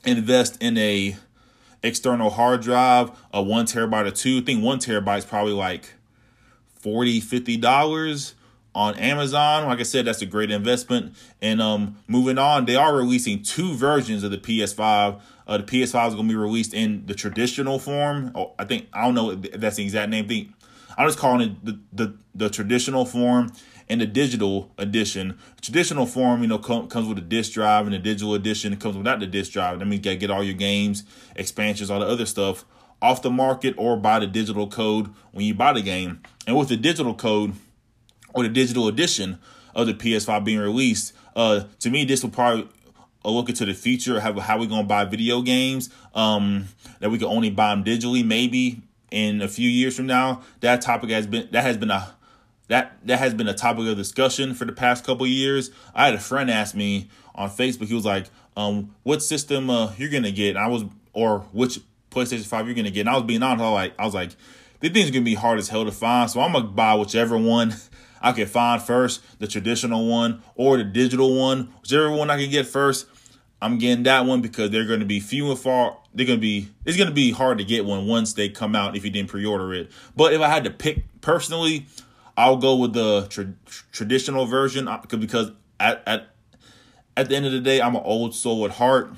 invest 0.04 0.61
in 0.61 0.76
a 0.76 1.16
external 1.83 2.30
hard 2.30 2.62
drive, 2.62 3.11
a 3.33 3.42
one 3.42 3.66
terabyte 3.66 4.06
or 4.06 4.11
two. 4.11 4.38
I 4.38 4.40
think 4.40 4.64
one 4.64 4.78
terabyte 4.78 5.18
is 5.18 5.25
probably 5.25 5.52
like 5.52 5.94
40 6.80 7.21
50 7.21 7.56
dollars 7.59 8.35
on 8.75 8.97
Amazon. 8.97 9.66
Like 9.66 9.78
I 9.78 9.85
said, 9.85 10.04
that's 10.06 10.21
a 10.21 10.26
great 10.26 10.50
investment. 10.50 11.14
And 11.40 11.62
um, 11.62 11.97
moving 12.09 12.38
on, 12.38 12.64
they 12.64 12.76
are 12.76 12.94
releasing 12.94 13.42
two 13.42 13.75
versions 13.75 14.25
of 14.25 14.30
the 14.30 14.38
PS5. 14.38 15.21
Uh, 15.47 15.59
the 15.59 15.64
PS5 15.64 16.09
is 16.09 16.14
going 16.14 16.26
to 16.26 16.33
be 16.33 16.37
released 16.37 16.75
in 16.75 17.06
the 17.06 17.14
traditional 17.14 17.78
form. 17.78 18.33
Oh, 18.35 18.52
I 18.59 18.64
think 18.64 18.88
I 18.92 19.02
don't 19.04 19.14
know 19.14 19.30
if 19.30 19.42
that's 19.52 19.76
the 19.76 19.85
exact 19.85 20.11
name. 20.11 20.25
I 20.25 20.28
think 20.28 20.49
I'm 20.96 21.06
just 21.08 21.18
calling 21.18 21.48
it 21.48 21.64
the 21.64 21.80
the, 21.92 22.18
the 22.34 22.50
traditional 22.50 23.04
form 23.04 23.52
and 23.88 24.00
the 24.00 24.06
digital 24.06 24.72
edition. 24.78 25.38
Traditional 25.60 26.06
form, 26.06 26.42
you 26.42 26.48
know, 26.48 26.58
com- 26.58 26.88
comes 26.88 27.06
with 27.06 27.18
a 27.18 27.22
disc 27.22 27.52
drive, 27.52 27.86
and 27.86 27.94
the 27.94 27.98
digital 27.98 28.34
edition 28.34 28.76
comes 28.76 28.96
without 28.96 29.20
the 29.20 29.26
disc 29.26 29.52
drive. 29.52 29.78
That 29.78 29.84
means 29.84 29.98
you 29.98 30.04
got 30.04 30.10
to 30.10 30.16
get 30.16 30.30
all 30.30 30.42
your 30.42 30.54
games, 30.54 31.04
expansions, 31.36 31.90
all 31.90 32.00
the 32.00 32.06
other 32.06 32.26
stuff 32.26 32.64
off 33.02 33.20
the 33.20 33.30
market 33.30 33.74
or 33.76 33.98
buy 33.98 34.18
the 34.18 34.26
digital 34.26 34.66
code 34.66 35.12
when 35.32 35.44
you 35.44 35.54
buy 35.54 35.74
the 35.74 35.82
game. 35.82 36.20
And 36.46 36.56
with 36.56 36.68
the 36.68 36.76
digital 36.76 37.14
code 37.14 37.52
or 38.32 38.42
the 38.42 38.48
digital 38.48 38.88
edition 38.88 39.38
of 39.74 39.86
the 39.86 39.92
PS5 39.92 40.42
being 40.42 40.58
released, 40.58 41.12
uh, 41.36 41.64
to 41.80 41.90
me, 41.90 42.04
this 42.04 42.22
will 42.22 42.30
probably 42.30 42.68
a 43.24 43.30
look 43.30 43.48
into 43.48 43.64
the 43.66 43.74
future, 43.74 44.20
how 44.20 44.38
how 44.40 44.58
we 44.58 44.66
gonna 44.66 44.84
buy 44.84 45.04
video 45.04 45.42
games, 45.42 45.90
um, 46.14 46.66
that 47.00 47.10
we 47.10 47.18
can 47.18 47.28
only 47.28 47.50
buy 47.50 47.74
them 47.74 47.84
digitally, 47.84 48.24
maybe 48.24 48.82
in 49.14 49.40
a 49.40 49.49
few 49.49 49.68
years 49.68 49.97
from 49.97 50.06
now. 50.06 50.42
That 50.61 50.83
topic 50.83 51.11
has 51.11 51.26
been 51.26 51.49
that 51.52 51.62
has 51.62 51.76
been 51.76 51.90
a 51.90 52.14
that 52.68 52.99
that 53.06 53.21
has 53.21 53.33
been 53.33 53.47
a 53.47 53.54
topic 53.54 53.87
of 53.87 53.97
discussion 53.97 54.54
for 54.54 54.64
the 54.64 54.73
past 54.73 55.04
couple 55.04 55.26
years. 55.26 55.71
I 55.94 56.06
had 56.06 56.14
a 56.14 56.18
friend 56.18 56.50
ask 56.50 56.75
me 56.75 57.09
on 57.35 57.49
Facebook. 57.49 57.87
He 57.87 57.94
was 57.94 58.04
like, 58.04 58.26
um, 58.56 58.94
"What 59.04 59.23
system 59.23 59.71
uh, 59.71 59.92
you're 59.97 60.11
gonna 60.11 60.33
get?" 60.33 60.56
And 60.56 60.59
I 60.59 60.66
was, 60.66 60.85
or 61.12 61.40
which 61.52 61.78
PlayStation 62.11 62.44
Five 62.44 62.66
you're 62.66 62.75
gonna 62.75 62.90
get? 62.90 63.00
And 63.00 63.11
I 63.11 63.14
was 63.14 63.23
being 63.23 63.42
honest. 63.42 63.62
I 63.62 63.71
was 63.71 63.75
like, 63.75 63.94
I 64.00 64.04
was 64.04 64.14
like, 64.14 64.30
these 64.80 64.90
things 64.90 65.11
gonna 65.12 65.25
be 65.25 65.35
hard 65.35 65.59
as 65.61 65.68
hell 65.68 65.85
to 65.85 65.92
find. 65.92 66.28
So 66.28 66.40
I'm 66.40 66.52
gonna 66.52 66.66
buy 66.66 66.94
whichever 66.94 67.38
one 67.38 67.75
I 68.21 68.33
can 68.33 68.47
find 68.47 68.83
first, 68.83 69.23
the 69.38 69.47
traditional 69.47 70.09
one 70.09 70.42
or 70.56 70.78
the 70.78 70.85
digital 70.85 71.38
one, 71.38 71.73
whichever 71.83 72.11
one 72.11 72.30
I 72.30 72.40
can 72.40 72.50
get 72.50 72.66
first. 72.66 73.06
I'm 73.62 73.78
getting 73.78 74.04
that 74.04 74.26
one 74.26 74.40
because 74.40 74.70
they're 74.70 74.87
going 74.87 75.00
to 75.00 75.06
be 75.06 75.20
few 75.20 75.50
and 75.50 75.58
far. 75.58 75.96
They're 76.14 76.26
going 76.26 76.38
to 76.38 76.42
be. 76.42 76.68
It's 76.84 76.96
going 76.96 77.08
to 77.08 77.14
be 77.14 77.30
hard 77.30 77.58
to 77.58 77.64
get 77.64 77.84
one 77.84 78.06
once 78.06 78.34
they 78.34 78.49
come 78.49 78.76
out 78.76 78.96
if 78.96 79.04
you 79.04 79.11
didn't 79.11 79.30
pre-order 79.30 79.73
it. 79.73 79.90
But 80.14 80.32
if 80.32 80.40
I 80.40 80.49
had 80.49 80.64
to 80.64 80.70
pick 80.70 81.04
personally, 81.20 81.87
I'll 82.37 82.56
go 82.56 82.76
with 82.76 82.92
the 82.92 83.26
tra- 83.28 83.54
traditional 83.92 84.46
version 84.46 84.88
uh, 84.88 85.00
because 85.18 85.52
at 85.80 86.02
at 86.06 86.28
at 87.16 87.28
the 87.28 87.37
end 87.37 87.46
of 87.46 87.52
the 87.52 87.61
day, 87.61 87.80
I'm 87.80 87.94
an 87.94 88.02
old 88.04 88.34
soul 88.34 88.64
at 88.64 88.73
heart, 88.73 89.12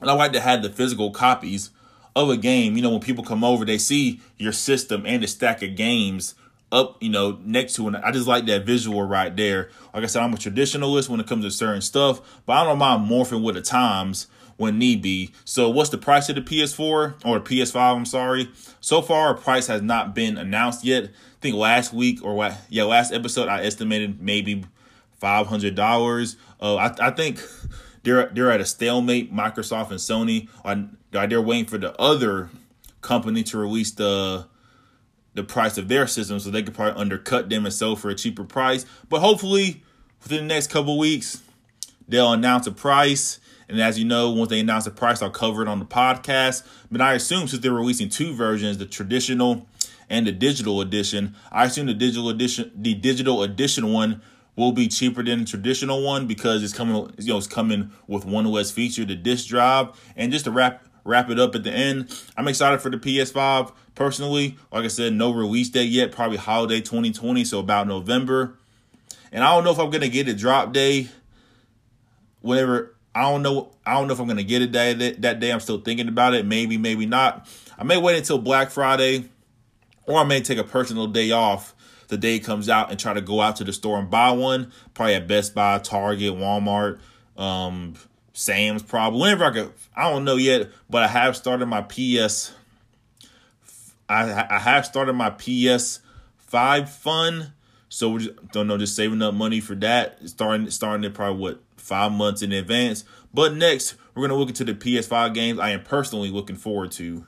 and 0.00 0.10
I 0.10 0.14
like 0.14 0.32
to 0.32 0.40
have 0.40 0.62
the 0.62 0.70
physical 0.70 1.10
copies 1.10 1.70
of 2.14 2.28
a 2.30 2.36
game. 2.36 2.76
You 2.76 2.82
know, 2.82 2.90
when 2.90 3.00
people 3.00 3.24
come 3.24 3.42
over, 3.42 3.64
they 3.64 3.78
see 3.78 4.20
your 4.38 4.52
system 4.52 5.04
and 5.06 5.22
the 5.22 5.26
stack 5.26 5.62
of 5.62 5.74
games 5.74 6.34
up, 6.74 7.02
you 7.02 7.08
know, 7.08 7.38
next 7.42 7.74
to 7.74 7.88
it. 7.88 7.94
I 8.02 8.10
just 8.10 8.26
like 8.26 8.46
that 8.46 8.66
visual 8.66 9.02
right 9.02 9.34
there. 9.34 9.70
Like 9.94 10.02
I 10.02 10.06
said, 10.06 10.22
I'm 10.22 10.34
a 10.34 10.36
traditionalist 10.36 11.08
when 11.08 11.20
it 11.20 11.26
comes 11.26 11.44
to 11.44 11.50
certain 11.50 11.82
stuff, 11.82 12.42
but 12.44 12.54
I 12.54 12.64
don't 12.64 12.78
mind 12.78 13.08
morphing 13.08 13.42
with 13.42 13.54
the 13.54 13.62
times 13.62 14.26
when 14.56 14.78
need 14.78 15.02
be. 15.02 15.32
So 15.44 15.70
what's 15.70 15.90
the 15.90 15.98
price 15.98 16.28
of 16.28 16.36
the 16.36 16.42
PS4 16.42 17.24
or 17.24 17.38
the 17.38 17.40
PS5? 17.40 17.96
I'm 17.96 18.04
sorry. 18.04 18.50
So 18.80 19.02
far, 19.02 19.34
a 19.34 19.38
price 19.38 19.68
has 19.68 19.82
not 19.82 20.14
been 20.14 20.36
announced 20.36 20.84
yet. 20.84 21.04
I 21.04 21.08
think 21.40 21.56
last 21.56 21.92
week 21.92 22.22
or 22.22 22.34
what? 22.34 22.58
Yeah, 22.68 22.84
last 22.84 23.12
episode 23.12 23.48
I 23.48 23.64
estimated 23.64 24.20
maybe 24.20 24.64
five 25.18 25.46
hundred 25.46 25.74
dollars. 25.74 26.36
Uh, 26.60 26.76
I, 26.76 26.94
I 27.00 27.10
think 27.10 27.40
they're 28.02 28.26
they're 28.26 28.50
at 28.50 28.60
a 28.60 28.64
stalemate. 28.64 29.32
Microsoft 29.32 29.90
and 29.90 29.98
Sony 29.98 30.48
are 30.64 31.26
they're 31.26 31.40
waiting 31.40 31.66
for 31.66 31.78
the 31.78 31.98
other 32.00 32.50
company 33.00 33.42
to 33.44 33.58
release 33.58 33.92
the 33.92 34.46
the 35.34 35.44
price 35.44 35.76
of 35.76 35.88
their 35.88 36.06
system 36.06 36.38
so 36.38 36.50
they 36.50 36.62
could 36.62 36.74
probably 36.74 37.00
undercut 37.00 37.48
them 37.48 37.64
and 37.64 37.74
sell 37.74 37.96
for 37.96 38.08
a 38.08 38.14
cheaper 38.14 38.44
price. 38.44 38.86
But 39.08 39.20
hopefully 39.20 39.82
within 40.22 40.48
the 40.48 40.54
next 40.54 40.70
couple 40.70 40.98
weeks 40.98 41.42
they'll 42.08 42.32
announce 42.32 42.66
a 42.66 42.72
price. 42.72 43.40
And 43.68 43.80
as 43.80 43.98
you 43.98 44.04
know, 44.04 44.30
once 44.30 44.50
they 44.50 44.60
announce 44.60 44.84
the 44.84 44.90
price, 44.90 45.22
I'll 45.22 45.30
cover 45.30 45.62
it 45.62 45.68
on 45.68 45.78
the 45.78 45.86
podcast. 45.86 46.66
But 46.90 47.00
I 47.00 47.14
assume 47.14 47.48
since 47.48 47.62
they're 47.62 47.72
releasing 47.72 48.08
two 48.08 48.34
versions, 48.34 48.78
the 48.78 48.86
traditional 48.86 49.66
and 50.10 50.26
the 50.26 50.32
digital 50.32 50.80
edition, 50.82 51.34
I 51.50 51.64
assume 51.64 51.86
the 51.86 51.94
digital 51.94 52.28
edition, 52.28 52.70
the 52.76 52.94
digital 52.94 53.42
edition 53.42 53.92
one 53.92 54.20
will 54.56 54.72
be 54.72 54.86
cheaper 54.86 55.22
than 55.22 55.40
the 55.40 55.44
traditional 55.44 56.02
one 56.02 56.26
because 56.26 56.62
it's 56.62 56.74
coming, 56.74 57.12
you 57.18 57.32
know, 57.32 57.38
it's 57.38 57.46
coming 57.46 57.90
with 58.06 58.24
one 58.24 58.46
OS 58.46 58.70
feature, 58.70 59.04
the 59.04 59.16
disk 59.16 59.48
drive. 59.48 59.88
And 60.14 60.30
just 60.30 60.44
to 60.44 60.50
wrap 60.50 60.84
wrap 61.04 61.30
it 61.30 61.38
up 61.38 61.54
at 61.54 61.64
the 61.64 61.70
end, 61.70 62.12
I'm 62.36 62.48
excited 62.48 62.80
for 62.80 62.90
the 62.90 62.96
PS5 62.96 63.72
personally. 63.94 64.56
Like 64.72 64.84
I 64.84 64.88
said, 64.88 65.12
no 65.12 65.32
release 65.32 65.68
date 65.70 65.90
yet, 65.90 66.12
probably 66.12 66.38
holiday 66.38 66.80
2020, 66.80 67.44
so 67.44 67.60
about 67.60 67.86
November. 67.86 68.58
And 69.32 69.44
I 69.44 69.54
don't 69.54 69.64
know 69.64 69.72
if 69.72 69.78
I'm 69.78 69.90
gonna 69.90 70.08
get 70.08 70.28
a 70.28 70.34
drop 70.34 70.72
day. 70.72 71.08
Whatever, 72.40 72.94
I 73.14 73.22
don't 73.22 73.42
know. 73.42 73.72
I 73.84 73.94
don't 73.94 74.06
know 74.06 74.14
if 74.14 74.20
I'm 74.20 74.26
gonna 74.28 74.42
get 74.42 74.62
it 74.62 74.72
that 74.72 75.22
that 75.22 75.40
day. 75.40 75.52
I'm 75.52 75.60
still 75.60 75.80
thinking 75.80 76.08
about 76.08 76.34
it. 76.34 76.46
Maybe, 76.46 76.78
maybe 76.78 77.06
not. 77.06 77.48
I 77.78 77.84
may 77.84 77.96
wait 77.96 78.18
until 78.18 78.38
Black 78.38 78.70
Friday, 78.70 79.28
or 80.06 80.18
I 80.18 80.24
may 80.24 80.40
take 80.40 80.58
a 80.58 80.64
personal 80.64 81.06
day 81.06 81.30
off 81.30 81.74
the 82.08 82.16
day 82.16 82.36
it 82.36 82.40
comes 82.40 82.68
out 82.68 82.90
and 82.90 82.98
try 82.98 83.12
to 83.12 83.20
go 83.20 83.40
out 83.40 83.56
to 83.56 83.64
the 83.64 83.72
store 83.72 83.98
and 83.98 84.10
buy 84.10 84.30
one. 84.30 84.72
Probably 84.94 85.14
at 85.14 85.26
Best 85.26 85.54
Buy, 85.54 85.78
Target, 85.78 86.32
Walmart, 86.34 86.98
um, 87.36 87.94
Sam's, 88.34 88.82
probably 88.82 89.20
whenever 89.20 89.44
I 89.44 89.50
could. 89.52 89.72
I 89.96 90.10
don't 90.10 90.24
know 90.24 90.36
yet, 90.36 90.68
but 90.90 91.04
I 91.04 91.06
have 91.06 91.36
started 91.36 91.66
my 91.66 91.82
PS. 91.82 92.52
I 94.08 94.46
I 94.50 94.58
have 94.58 94.84
started 94.84 95.14
my 95.14 95.30
PS 95.30 96.00
five 96.36 96.90
fund, 96.90 97.52
so 97.88 98.10
we 98.10 98.24
just, 98.24 98.48
don't 98.52 98.66
know, 98.66 98.76
just 98.76 98.96
saving 98.96 99.22
up 99.22 99.34
money 99.34 99.60
for 99.60 99.76
that. 99.76 100.18
Starting 100.28 100.68
starting 100.68 101.04
it 101.04 101.14
probably 101.14 101.40
what 101.40 101.60
five 101.76 102.10
months 102.10 102.42
in 102.42 102.52
advance. 102.52 103.04
But 103.32 103.54
next, 103.54 103.94
we're 104.14 104.26
gonna 104.26 104.38
look 104.38 104.48
into 104.48 104.64
the 104.64 104.74
PS5 104.74 105.32
games 105.32 105.60
I 105.60 105.70
am 105.70 105.84
personally 105.84 106.30
looking 106.30 106.56
forward 106.56 106.90
to. 106.92 107.24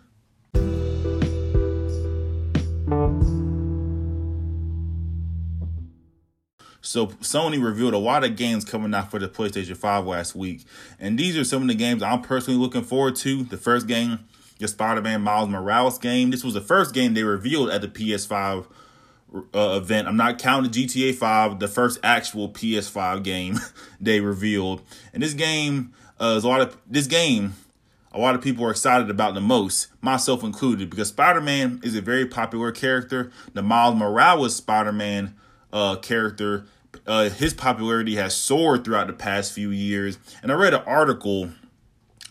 So 6.87 7.09
Sony 7.09 7.63
revealed 7.63 7.95
a 7.95 7.99
lot 7.99 8.23
of 8.23 8.37
games 8.37 8.65
coming 8.65 8.95
out 8.95 9.11
for 9.11 9.19
the 9.19 9.29
PlayStation 9.29 9.77
5 9.77 10.07
last 10.07 10.37
week. 10.37 10.65
And 11.01 11.19
these 11.19 11.37
are 11.37 11.43
some 11.43 11.63
of 11.63 11.69
the 11.69 11.75
games 11.75 12.03
I'm 12.03 12.23
personally 12.23 12.59
looking 12.61 12.83
forward 12.83 13.17
to. 13.17 13.43
The 13.43 13.57
first 13.57 13.89
game, 13.89 14.21
the 14.61 14.69
Spider-Man 14.69 15.21
Miles 15.23 15.49
Morales 15.49 15.99
game. 15.99 16.31
This 16.31 16.45
was 16.45 16.55
the 16.55 16.61
first 16.61 16.95
game 16.95 17.15
they 17.15 17.25
revealed 17.25 17.71
at 17.71 17.81
the 17.81 17.89
PS5 17.89 18.67
uh, 19.35 19.81
event. 19.83 20.07
I'm 20.07 20.17
not 20.17 20.39
counting 20.39 20.71
GTA 20.71 21.15
5, 21.15 21.59
the 21.59 21.67
first 21.67 21.99
actual 22.05 22.51
PS5 22.51 23.25
game 23.25 23.59
they 24.01 24.21
revealed. 24.21 24.81
And 25.13 25.23
this 25.23 25.35
game 25.35 25.93
uh, 26.21 26.35
is 26.37 26.45
a 26.45 26.49
lot 26.49 26.61
of 26.61 26.77
this 26.87 27.09
game 27.09 27.55
a 28.13 28.21
lot 28.21 28.35
of 28.35 28.41
people 28.41 28.65
are 28.65 28.71
excited 28.71 29.11
about 29.11 29.35
the 29.35 29.43
most, 29.43 29.89
myself 30.01 30.43
included, 30.43 30.89
because 30.89 31.09
Spider-Man 31.09 31.81
is 31.85 31.95
a 31.95 32.01
very 32.01 32.25
popular 32.25 32.73
character. 32.73 33.31
The 33.53 33.61
Miles 33.61 33.95
Morales 33.95 34.57
Spider-Man 34.57 35.35
uh, 35.71 35.97
character 35.97 36.65
uh, 37.07 37.31
his 37.31 37.55
popularity 37.55 38.17
has 38.17 38.37
soared 38.37 38.85
throughout 38.85 39.07
the 39.07 39.13
past 39.13 39.53
few 39.53 39.71
years. 39.71 40.19
And 40.43 40.51
I 40.51 40.55
read 40.55 40.75
an 40.75 40.83
article 40.87 41.51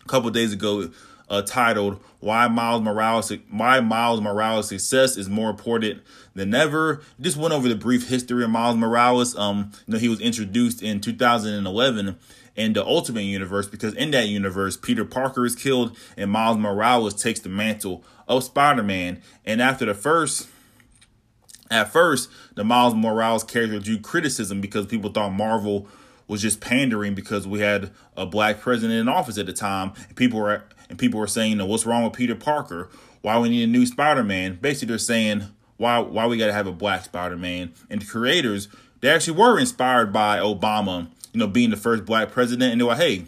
a 0.03 0.07
couple 0.07 0.29
days 0.29 0.53
ago 0.53 0.89
uh, 1.29 1.41
titled 1.41 2.01
"Why 2.19 2.47
Miles 2.47 2.81
Morales 2.81 3.31
Why 3.49 3.79
Miles 3.79 4.21
Morales' 4.21 4.69
Success 4.69 5.17
is 5.17 5.29
More 5.29 5.49
Important 5.49 6.01
Than 6.33 6.53
Ever." 6.53 7.01
Just 7.19 7.37
went 7.37 7.53
over 7.53 7.67
the 7.67 7.75
brief 7.75 8.09
history 8.09 8.43
of 8.43 8.49
Miles 8.49 8.77
Morales. 8.77 9.35
Um, 9.37 9.71
you 9.87 9.93
know, 9.93 9.99
he 9.99 10.09
was 10.09 10.21
introduced 10.21 10.81
in 10.83 11.01
2011 11.01 12.17
in 12.55 12.73
the 12.73 12.85
Ultimate 12.85 13.21
Universe 13.21 13.67
because 13.67 13.93
in 13.95 14.11
that 14.11 14.27
universe, 14.27 14.77
Peter 14.77 15.05
Parker 15.05 15.45
is 15.45 15.55
killed 15.55 15.95
and 16.15 16.31
Miles 16.31 16.57
Morales 16.57 17.13
takes 17.13 17.39
the 17.41 17.49
mantle 17.49 18.03
of 18.27 18.43
Spider-Man. 18.43 19.21
And 19.45 19.61
after 19.61 19.85
the 19.85 19.93
first 19.93 20.47
at 21.71 21.91
first, 21.91 22.29
the 22.55 22.63
Miles 22.63 22.93
Morales 22.93 23.43
character 23.43 23.79
drew 23.79 23.99
criticism 23.99 24.61
because 24.61 24.85
people 24.85 25.11
thought 25.11 25.31
Marvel 25.31 25.87
was 26.27 26.41
just 26.41 26.59
pandering 26.59 27.15
because 27.15 27.47
we 27.47 27.59
had 27.59 27.91
a 28.17 28.25
black 28.25 28.59
president 28.59 28.99
in 28.99 29.07
office 29.07 29.37
at 29.37 29.45
the 29.45 29.53
time, 29.53 29.93
and 30.07 30.15
people 30.15 30.39
were 30.39 30.63
and 30.89 30.99
people 30.99 31.19
were 31.19 31.27
saying, 31.27 31.57
"What's 31.67 31.85
wrong 31.85 32.03
with 32.03 32.13
Peter 32.13 32.35
Parker? 32.35 32.89
Why 33.21 33.39
we 33.39 33.49
need 33.49 33.63
a 33.63 33.67
new 33.67 33.85
Spider-Man?" 33.85 34.59
Basically, 34.61 34.89
they're 34.89 34.97
saying, 34.97 35.45
"Why 35.77 35.99
why 35.99 36.27
we 36.27 36.37
got 36.37 36.47
to 36.47 36.53
have 36.53 36.67
a 36.67 36.71
black 36.71 37.05
Spider-Man?" 37.05 37.73
And 37.89 38.01
the 38.01 38.05
creators 38.05 38.67
they 39.01 39.09
actually 39.09 39.37
were 39.37 39.59
inspired 39.59 40.11
by 40.11 40.39
Obama, 40.39 41.07
you 41.33 41.39
know, 41.39 41.47
being 41.47 41.69
the 41.69 41.77
first 41.77 42.05
black 42.05 42.31
president, 42.31 42.71
and 42.71 42.81
they 42.81 42.85
were, 42.85 42.95
"Hey, 42.95 43.25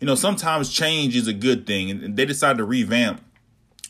you 0.00 0.06
know, 0.06 0.14
sometimes 0.14 0.72
change 0.72 1.16
is 1.16 1.28
a 1.28 1.32
good 1.32 1.66
thing," 1.66 1.90
and 1.90 2.16
they 2.16 2.24
decided 2.24 2.58
to 2.58 2.64
revamp 2.64 3.22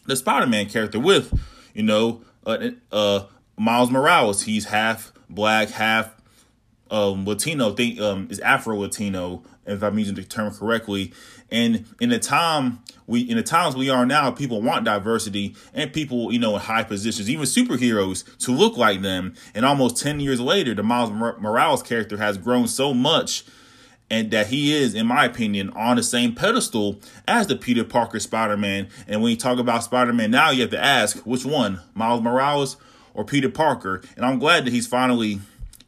the 0.06 0.16
Spider-Man 0.16 0.66
character 0.66 1.00
with, 1.00 1.38
you 1.74 1.82
know, 1.82 2.22
uh, 2.46 2.68
uh 2.92 3.24
Miles 3.56 3.90
Morales. 3.90 4.42
He's 4.42 4.66
half 4.66 5.12
black, 5.28 5.70
half 5.70 6.14
um, 6.90 7.24
Latino. 7.24 7.72
Think 7.72 8.00
um, 8.00 8.28
is 8.30 8.40
Afro 8.40 8.76
Latino, 8.78 9.42
if 9.66 9.82
I'm 9.82 9.98
using 9.98 10.14
the 10.14 10.22
term 10.22 10.54
correctly. 10.54 11.12
And 11.50 11.86
in 12.00 12.08
the 12.08 12.18
time 12.18 12.80
we 13.06 13.20
in 13.20 13.36
the 13.36 13.42
times 13.42 13.76
we 13.76 13.88
are 13.88 14.04
now, 14.04 14.30
people 14.30 14.60
want 14.62 14.84
diversity 14.84 15.54
and 15.72 15.92
people, 15.92 16.32
you 16.32 16.38
know, 16.38 16.54
in 16.54 16.60
high 16.60 16.82
positions, 16.82 17.30
even 17.30 17.44
superheroes, 17.44 18.24
to 18.38 18.52
look 18.52 18.76
like 18.76 19.02
them. 19.02 19.34
And 19.54 19.64
almost 19.64 20.02
ten 20.02 20.20
years 20.20 20.40
later, 20.40 20.74
the 20.74 20.82
Miles 20.82 21.10
Morales 21.10 21.82
character 21.82 22.16
has 22.16 22.38
grown 22.38 22.68
so 22.68 22.92
much 22.92 23.44
and 24.08 24.30
that 24.30 24.48
he 24.48 24.72
is, 24.72 24.94
in 24.94 25.06
my 25.06 25.24
opinion, 25.24 25.70
on 25.70 25.96
the 25.96 26.02
same 26.02 26.34
pedestal 26.34 27.00
as 27.26 27.48
the 27.48 27.56
Peter 27.56 27.84
Parker 27.84 28.20
Spider 28.20 28.56
Man. 28.56 28.88
And 29.08 29.22
when 29.22 29.30
you 29.30 29.36
talk 29.36 29.58
about 29.58 29.82
Spider 29.82 30.12
Man 30.12 30.30
now, 30.30 30.50
you 30.50 30.62
have 30.62 30.70
to 30.70 30.84
ask 30.84 31.18
which 31.18 31.44
one, 31.44 31.80
Miles 31.94 32.22
Morales 32.22 32.76
or 33.16 33.24
Peter 33.24 33.48
Parker. 33.48 34.02
And 34.14 34.24
I'm 34.24 34.38
glad 34.38 34.64
that 34.66 34.72
he's 34.72 34.86
finally 34.86 35.40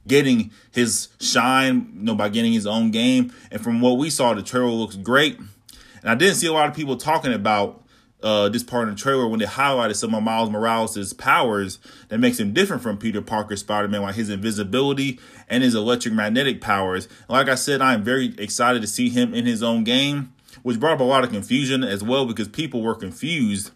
getting 0.09 0.51
his 0.73 1.09
shine, 1.21 1.93
you 1.95 2.05
know, 2.05 2.15
by 2.15 2.31
getting 2.31 2.53
his 2.53 2.67
own 2.67 2.91
game. 2.91 3.33
And 3.53 3.63
from 3.63 3.81
what 3.81 3.99
we 3.99 4.11
saw, 4.11 4.35
the 4.35 4.43
trailer 4.43 4.71
looks 4.71 4.97
great. 4.97 5.39
And 5.39 6.11
I 6.11 6.15
didn't 6.15 6.37
see 6.37 6.47
a 6.47 6.53
lot 6.53 6.69
of 6.69 6.75
people 6.75 6.97
talking 6.97 7.33
about 7.33 7.85
uh, 8.23 8.49
this 8.49 8.65
part 8.65 8.89
in 8.89 8.95
the 8.95 9.01
trailer 9.01 9.29
when 9.29 9.39
they 9.39 9.47
highlighted 9.47 9.95
some 9.95 10.15
of 10.15 10.23
Miles 10.23 10.51
Morales' 10.51 11.13
powers 11.13 11.79
that 12.09 12.19
makes 12.19 12.41
him 12.41 12.53
different 12.53 12.83
from 12.83 12.97
Peter 12.97 13.23
Parker 13.23 13.55
Spider-Man, 13.55 14.03
like 14.03 14.17
his 14.17 14.31
invisibility 14.31 15.21
and 15.49 15.63
his 15.63 15.75
electromagnetic 15.75 16.61
powers. 16.61 17.07
And 17.07 17.31
like 17.31 17.49
I 17.49 17.55
said, 17.55 17.81
I 17.81 17.95
am 17.95 18.03
very 18.03 18.35
excited 18.39 18.83
to 18.83 18.89
see 18.89 19.09
him 19.09 19.35
in 19.35 19.47
his 19.47 19.63
own 19.63 19.85
game, 19.85 20.33
which 20.63 20.81
brought 20.81 20.95
up 20.95 21.01
a 21.01 21.05
lot 21.05 21.23
of 21.23 21.31
confusion 21.31 21.85
as 21.85 22.03
well 22.03 22.25
because 22.25 22.49
people 22.49 22.83
were 22.83 22.95
confused 22.95 23.71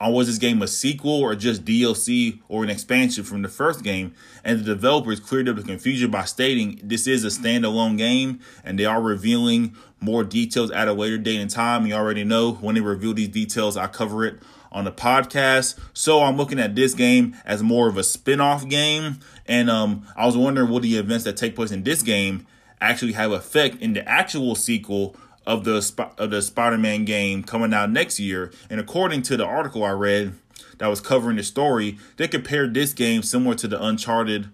on 0.00 0.12
was 0.12 0.26
this 0.26 0.38
game 0.38 0.60
a 0.60 0.68
sequel 0.68 1.20
or 1.20 1.34
just 1.34 1.64
DLC 1.64 2.40
or 2.48 2.64
an 2.64 2.70
expansion 2.70 3.24
from 3.24 3.42
the 3.42 3.48
first 3.48 3.82
game. 3.82 4.14
And 4.42 4.60
the 4.60 4.64
developers 4.64 5.20
cleared 5.20 5.48
up 5.48 5.56
the 5.56 5.62
confusion 5.62 6.10
by 6.10 6.24
stating 6.24 6.80
this 6.82 7.06
is 7.06 7.24
a 7.24 7.28
standalone 7.28 7.96
game 7.96 8.40
and 8.64 8.78
they 8.78 8.84
are 8.84 9.00
revealing 9.00 9.76
more 10.00 10.24
details 10.24 10.70
at 10.70 10.88
a 10.88 10.92
later 10.92 11.18
date 11.18 11.40
and 11.40 11.50
time. 11.50 11.86
You 11.86 11.94
already 11.94 12.24
know 12.24 12.52
when 12.52 12.74
they 12.74 12.80
reveal 12.80 13.14
these 13.14 13.28
details, 13.28 13.76
I 13.76 13.86
cover 13.86 14.24
it 14.24 14.40
on 14.72 14.84
the 14.84 14.92
podcast. 14.92 15.78
So 15.94 16.22
I'm 16.22 16.36
looking 16.36 16.58
at 16.58 16.74
this 16.74 16.94
game 16.94 17.36
as 17.44 17.62
more 17.62 17.88
of 17.88 17.96
a 17.96 18.02
spin-off 18.02 18.68
game. 18.68 19.20
And 19.46 19.70
um, 19.70 20.06
I 20.16 20.26
was 20.26 20.36
wondering 20.36 20.70
will 20.70 20.80
the 20.80 20.96
events 20.96 21.24
that 21.24 21.36
take 21.36 21.54
place 21.54 21.70
in 21.70 21.84
this 21.84 22.02
game 22.02 22.46
actually 22.80 23.12
have 23.12 23.32
effect 23.32 23.80
in 23.80 23.94
the 23.94 24.06
actual 24.06 24.54
sequel 24.54 25.16
of 25.46 25.64
the 25.64 26.08
of 26.18 26.30
the 26.30 26.42
Spider-Man 26.42 27.04
game 27.04 27.42
coming 27.42 27.74
out 27.74 27.90
next 27.90 28.18
year. 28.18 28.52
And 28.70 28.80
according 28.80 29.22
to 29.22 29.36
the 29.36 29.44
article 29.44 29.84
I 29.84 29.90
read 29.90 30.34
that 30.78 30.88
was 30.88 31.00
covering 31.00 31.36
the 31.36 31.42
story, 31.42 31.98
they 32.16 32.28
compared 32.28 32.74
this 32.74 32.92
game 32.92 33.22
similar 33.22 33.54
to 33.56 33.68
the 33.68 33.82
Uncharted 33.82 34.48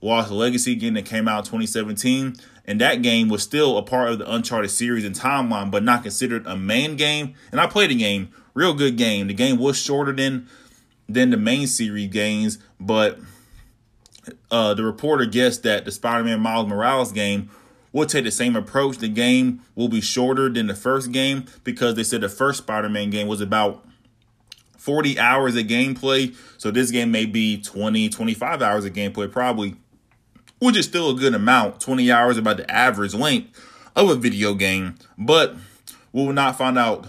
Lost 0.00 0.30
Legacy 0.30 0.74
game 0.74 0.94
that 0.94 1.04
came 1.04 1.28
out 1.28 1.40
in 1.40 1.44
2017 1.44 2.36
and 2.70 2.80
that 2.80 3.02
game 3.02 3.28
was 3.28 3.42
still 3.42 3.76
a 3.76 3.82
part 3.82 4.10
of 4.10 4.18
the 4.20 4.32
Uncharted 4.32 4.70
series 4.70 5.04
and 5.04 5.12
timeline, 5.12 5.72
but 5.72 5.82
not 5.82 6.04
considered 6.04 6.46
a 6.46 6.56
main 6.56 6.94
game. 6.94 7.34
And 7.50 7.60
I 7.60 7.66
played 7.66 7.90
the 7.90 7.96
game, 7.96 8.32
real 8.54 8.74
good 8.74 8.96
game. 8.96 9.26
The 9.26 9.34
game 9.34 9.58
was 9.58 9.76
shorter 9.76 10.12
than 10.12 10.48
than 11.08 11.30
the 11.30 11.36
main 11.36 11.66
series 11.66 12.06
games, 12.06 12.58
but 12.78 13.18
uh, 14.52 14.74
the 14.74 14.84
reporter 14.84 15.24
guessed 15.24 15.64
that 15.64 15.84
the 15.84 15.90
Spider-Man 15.90 16.38
Miles 16.38 16.68
Morales 16.68 17.10
game 17.10 17.50
will 17.92 18.06
take 18.06 18.24
the 18.24 18.30
same 18.30 18.56
approach. 18.56 18.98
The 18.98 19.08
game 19.08 19.62
will 19.74 19.88
be 19.88 20.00
shorter 20.00 20.48
than 20.48 20.66
the 20.66 20.74
first 20.74 21.12
game 21.12 21.46
because 21.64 21.94
they 21.94 22.04
said 22.04 22.20
the 22.20 22.28
first 22.28 22.58
Spider-Man 22.58 23.10
game 23.10 23.26
was 23.26 23.40
about 23.40 23.84
40 24.78 25.18
hours 25.18 25.56
of 25.56 25.64
gameplay. 25.64 26.34
So 26.58 26.70
this 26.70 26.90
game 26.90 27.10
may 27.10 27.26
be 27.26 27.60
20, 27.60 28.08
25 28.08 28.62
hours 28.62 28.84
of 28.84 28.92
gameplay, 28.92 29.30
probably 29.30 29.76
which 30.58 30.76
is 30.76 30.84
still 30.84 31.10
a 31.10 31.14
good 31.14 31.34
amount. 31.34 31.80
20 31.80 32.10
hours 32.12 32.36
about 32.36 32.58
the 32.58 32.70
average 32.70 33.14
length 33.14 33.58
of 33.96 34.08
a 34.08 34.14
video 34.14 34.54
game, 34.54 34.94
but 35.18 35.56
we 36.12 36.24
will 36.24 36.32
not 36.32 36.56
find 36.56 36.78
out. 36.78 37.06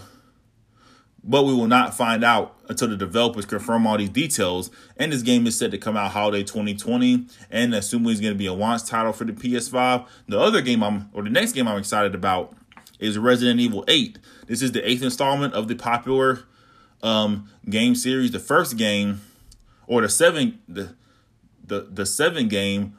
But 1.24 1.44
we 1.44 1.54
will 1.54 1.68
not 1.68 1.94
find 1.94 2.24
out 2.24 2.56
until 2.72 2.88
the 2.88 2.96
developers 2.96 3.46
confirm 3.46 3.86
all 3.86 3.96
these 3.96 4.08
details. 4.08 4.70
And 4.96 5.12
this 5.12 5.22
game 5.22 5.46
is 5.46 5.56
set 5.56 5.70
to 5.70 5.78
come 5.78 5.96
out 5.96 6.10
holiday 6.10 6.42
2020, 6.42 7.26
and 7.50 7.74
assuming 7.74 8.10
it's 8.10 8.20
going 8.20 8.34
to 8.34 8.38
be 8.38 8.46
a 8.46 8.52
launch 8.52 8.84
title 8.86 9.12
for 9.12 9.24
the 9.24 9.32
PS5. 9.32 10.06
The 10.28 10.40
other 10.40 10.60
game 10.60 10.82
I'm, 10.82 11.10
or 11.12 11.22
the 11.22 11.30
next 11.30 11.52
game 11.52 11.68
I'm 11.68 11.78
excited 11.78 12.14
about, 12.14 12.54
is 12.98 13.18
Resident 13.18 13.60
Evil 13.60 13.84
8. 13.86 14.18
This 14.46 14.62
is 14.62 14.72
the 14.72 14.88
eighth 14.88 15.02
installment 15.02 15.54
of 15.54 15.68
the 15.68 15.74
popular 15.74 16.40
um, 17.02 17.48
game 17.68 17.94
series. 17.94 18.32
The 18.32 18.38
first 18.38 18.76
game, 18.76 19.20
or 19.86 20.02
the 20.02 20.08
seven, 20.08 20.58
the 20.68 20.94
the 21.64 21.88
the 21.90 22.06
seven 22.06 22.48
game 22.48 22.98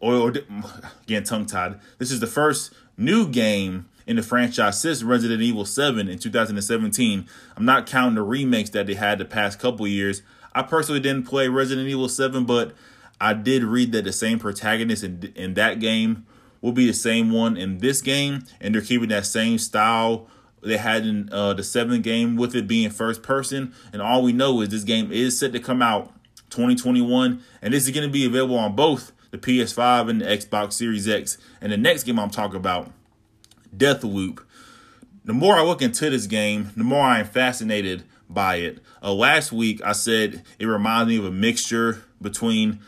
or, 0.00 0.14
or 0.14 0.32
again 1.02 1.24
tongue 1.24 1.46
tied. 1.46 1.80
This 1.98 2.10
is 2.10 2.20
the 2.20 2.26
first 2.26 2.72
new 2.96 3.28
game 3.28 3.86
in 4.06 4.16
the 4.16 4.22
franchise 4.22 4.80
since 4.80 5.02
Resident 5.02 5.42
Evil 5.42 5.64
7 5.64 6.08
in 6.08 6.18
2017. 6.18 7.26
I'm 7.56 7.64
not 7.64 7.86
counting 7.86 8.14
the 8.14 8.22
remakes 8.22 8.70
that 8.70 8.86
they 8.86 8.94
had 8.94 9.18
the 9.18 9.24
past 9.24 9.58
couple 9.58 9.86
years. 9.86 10.22
I 10.54 10.62
personally 10.62 11.00
didn't 11.00 11.24
play 11.24 11.48
Resident 11.48 11.88
Evil 11.88 12.08
7, 12.08 12.44
but 12.44 12.72
I 13.20 13.34
did 13.34 13.64
read 13.64 13.92
that 13.92 14.04
the 14.04 14.12
same 14.12 14.38
protagonist 14.38 15.02
in, 15.02 15.32
in 15.34 15.54
that 15.54 15.80
game 15.80 16.26
will 16.60 16.72
be 16.72 16.86
the 16.86 16.94
same 16.94 17.30
one 17.30 17.56
in 17.56 17.78
this 17.78 18.00
game, 18.00 18.44
and 18.60 18.74
they're 18.74 18.82
keeping 18.82 19.08
that 19.08 19.26
same 19.26 19.58
style 19.58 20.28
they 20.62 20.76
had 20.76 21.06
in 21.06 21.28
uh, 21.32 21.54
the 21.54 21.62
seventh 21.62 22.02
game 22.02 22.36
with 22.36 22.54
it 22.54 22.66
being 22.66 22.90
first 22.90 23.22
person. 23.22 23.72
And 23.92 24.02
all 24.02 24.22
we 24.22 24.32
know 24.32 24.60
is 24.60 24.70
this 24.70 24.84
game 24.84 25.12
is 25.12 25.38
set 25.38 25.52
to 25.52 25.60
come 25.60 25.82
out 25.82 26.12
2021, 26.50 27.42
and 27.62 27.74
this 27.74 27.84
is 27.84 27.90
going 27.94 28.06
to 28.06 28.12
be 28.12 28.24
available 28.24 28.58
on 28.58 28.74
both 28.74 29.12
the 29.30 29.38
PS5 29.38 30.08
and 30.10 30.20
the 30.20 30.24
Xbox 30.24 30.74
Series 30.74 31.08
X. 31.08 31.38
And 31.60 31.72
the 31.72 31.76
next 31.76 32.04
game 32.04 32.18
I'm 32.18 32.30
talking 32.30 32.56
about, 32.56 32.90
Deathloop. 33.76 34.40
The 35.24 35.32
more 35.32 35.56
I 35.56 35.62
look 35.62 35.82
into 35.82 36.08
this 36.10 36.26
game, 36.26 36.70
the 36.76 36.84
more 36.84 37.02
I 37.02 37.20
am 37.20 37.26
fascinated 37.26 38.04
by 38.28 38.56
it. 38.56 38.78
Uh, 39.02 39.12
last 39.12 39.52
week, 39.52 39.80
I 39.84 39.92
said 39.92 40.44
it 40.58 40.66
reminds 40.66 41.08
me 41.08 41.16
of 41.16 41.24
a 41.24 41.30
mixture 41.30 42.04
between 42.20 42.80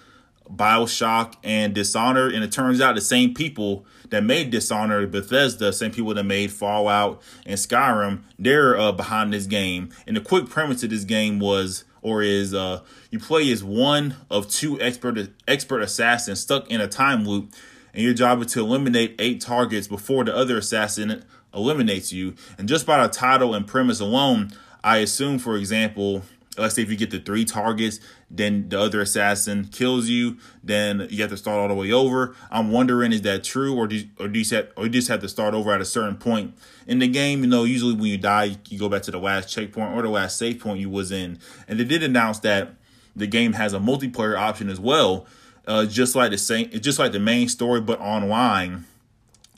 Bioshock 0.48 1.34
and 1.42 1.74
Dishonored, 1.74 2.32
and 2.32 2.42
it 2.42 2.52
turns 2.52 2.80
out 2.80 2.94
the 2.94 3.00
same 3.00 3.34
people 3.34 3.84
that 4.10 4.24
made 4.24 4.50
Dishonored, 4.50 5.10
Bethesda, 5.10 5.72
same 5.72 5.90
people 5.90 6.14
that 6.14 6.24
made 6.24 6.50
Fallout 6.50 7.22
and 7.44 7.58
Skyrim, 7.58 8.22
they're 8.38 8.78
uh, 8.78 8.92
behind 8.92 9.32
this 9.32 9.46
game. 9.46 9.90
And 10.06 10.16
the 10.16 10.20
quick 10.20 10.48
premise 10.48 10.82
of 10.82 10.90
this 10.90 11.04
game 11.04 11.38
was 11.38 11.84
or 12.00 12.22
is 12.22 12.54
uh, 12.54 12.80
you 13.10 13.18
play 13.18 13.50
as 13.50 13.62
one 13.62 14.16
of 14.30 14.48
two 14.48 14.80
expert 14.80 15.18
expert 15.46 15.80
assassins 15.80 16.40
stuck 16.40 16.70
in 16.70 16.80
a 16.80 16.88
time 16.88 17.26
loop, 17.26 17.52
and 17.98 18.04
your 18.04 18.14
job 18.14 18.40
is 18.40 18.52
to 18.52 18.60
eliminate 18.60 19.16
eight 19.18 19.40
targets 19.40 19.88
before 19.88 20.22
the 20.22 20.32
other 20.32 20.56
assassin 20.56 21.24
eliminates 21.52 22.12
you. 22.12 22.36
And 22.56 22.68
just 22.68 22.86
by 22.86 23.02
the 23.02 23.12
title 23.12 23.56
and 23.56 23.66
premise 23.66 23.98
alone, 23.98 24.52
I 24.84 24.98
assume, 24.98 25.40
for 25.40 25.56
example, 25.56 26.22
let's 26.56 26.76
say 26.76 26.82
if 26.82 26.92
you 26.92 26.96
get 26.96 27.10
the 27.10 27.18
three 27.18 27.44
targets, 27.44 27.98
then 28.30 28.68
the 28.68 28.78
other 28.78 29.00
assassin 29.00 29.64
kills 29.72 30.08
you, 30.08 30.36
then 30.62 31.08
you 31.10 31.22
have 31.22 31.30
to 31.30 31.36
start 31.36 31.58
all 31.58 31.66
the 31.66 31.74
way 31.74 31.90
over. 31.90 32.36
I'm 32.52 32.70
wondering, 32.70 33.12
is 33.12 33.22
that 33.22 33.42
true, 33.42 33.74
or 33.74 33.88
do 33.88 33.96
you, 33.96 34.08
or 34.20 34.28
do 34.28 34.38
you 34.38 34.44
set, 34.44 34.70
or 34.76 34.84
you 34.84 34.90
just 34.90 35.08
have 35.08 35.20
to 35.22 35.28
start 35.28 35.52
over 35.54 35.72
at 35.72 35.80
a 35.80 35.84
certain 35.84 36.18
point 36.18 36.56
in 36.86 37.00
the 37.00 37.08
game? 37.08 37.40
You 37.40 37.48
know, 37.48 37.64
usually 37.64 37.94
when 37.94 38.04
you 38.04 38.18
die, 38.18 38.58
you 38.68 38.78
go 38.78 38.88
back 38.88 39.02
to 39.02 39.10
the 39.10 39.18
last 39.18 39.48
checkpoint 39.52 39.92
or 39.92 40.02
the 40.02 40.08
last 40.08 40.36
save 40.38 40.60
point 40.60 40.78
you 40.78 40.88
was 40.88 41.10
in. 41.10 41.40
And 41.66 41.80
they 41.80 41.84
did 41.84 42.04
announce 42.04 42.38
that 42.40 42.74
the 43.16 43.26
game 43.26 43.54
has 43.54 43.72
a 43.72 43.80
multiplayer 43.80 44.38
option 44.38 44.68
as 44.68 44.78
well, 44.78 45.26
uh, 45.68 45.84
just 45.86 46.16
like 46.16 46.30
the 46.30 46.38
same, 46.38 46.70
just 46.70 46.98
like 46.98 47.12
the 47.12 47.20
main 47.20 47.48
story, 47.48 47.80
but 47.80 48.00
online. 48.00 48.86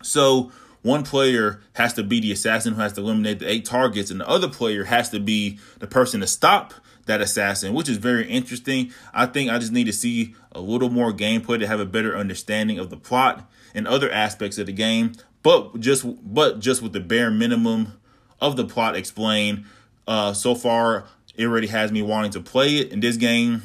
So 0.03 0.51
one 0.83 1.05
player 1.05 1.63
has 1.75 1.95
to 1.95 2.03
be 2.03 2.21
the 2.21 2.33
assassin 2.33 2.75
who 2.75 2.81
has 2.81 2.93
to 2.95 3.01
eliminate 3.01 3.39
the 3.39 3.51
eight 3.51 3.65
targets, 3.65 4.11
and 4.11 4.21
the 4.21 4.29
other 4.29 4.49
player 4.49 4.85
has 4.85 5.09
to 5.11 5.21
be 5.21 5.59
the 5.79 5.87
person 5.87 6.21
to 6.21 6.27
stop 6.27 6.75
that 7.07 7.21
assassin, 7.21 7.75
which 7.75 7.89
is 7.89 7.97
very 7.97 8.29
interesting. 8.29 8.93
I 9.15 9.27
think 9.27 9.51
I 9.51 9.59
just 9.59 9.73
need 9.73 9.85
to 9.85 9.93
see 9.93 10.35
a 10.53 10.61
little 10.61 10.91
more 10.91 11.13
gameplay 11.13 11.59
to 11.61 11.67
have 11.67 11.81
a 11.81 11.87
better 11.87 12.17
understanding 12.17 12.79
of 12.79 12.91
the 12.91 12.97
plot 12.97 13.49
and 13.73 13.87
other 13.87 14.11
aspects 14.11 14.59
of 14.59 14.67
the 14.67 14.73
game. 14.73 15.13
But 15.43 15.79
just 15.81 16.05
but 16.23 16.59
just 16.59 16.83
with 16.83 16.93
the 16.93 17.01
bare 17.01 17.31
minimum 17.31 18.01
of 18.41 18.57
the 18.57 18.65
plot 18.65 18.97
explained, 18.97 19.65
uh, 20.09 20.33
so 20.33 20.57
far 20.57 21.07
it 21.37 21.47
already 21.47 21.69
has 21.69 21.93
me 21.93 22.03
wanting 22.03 22.33
to 22.33 22.41
play 22.41 22.79
it. 22.79 22.93
And 22.93 23.01
this 23.01 23.17
game 23.17 23.63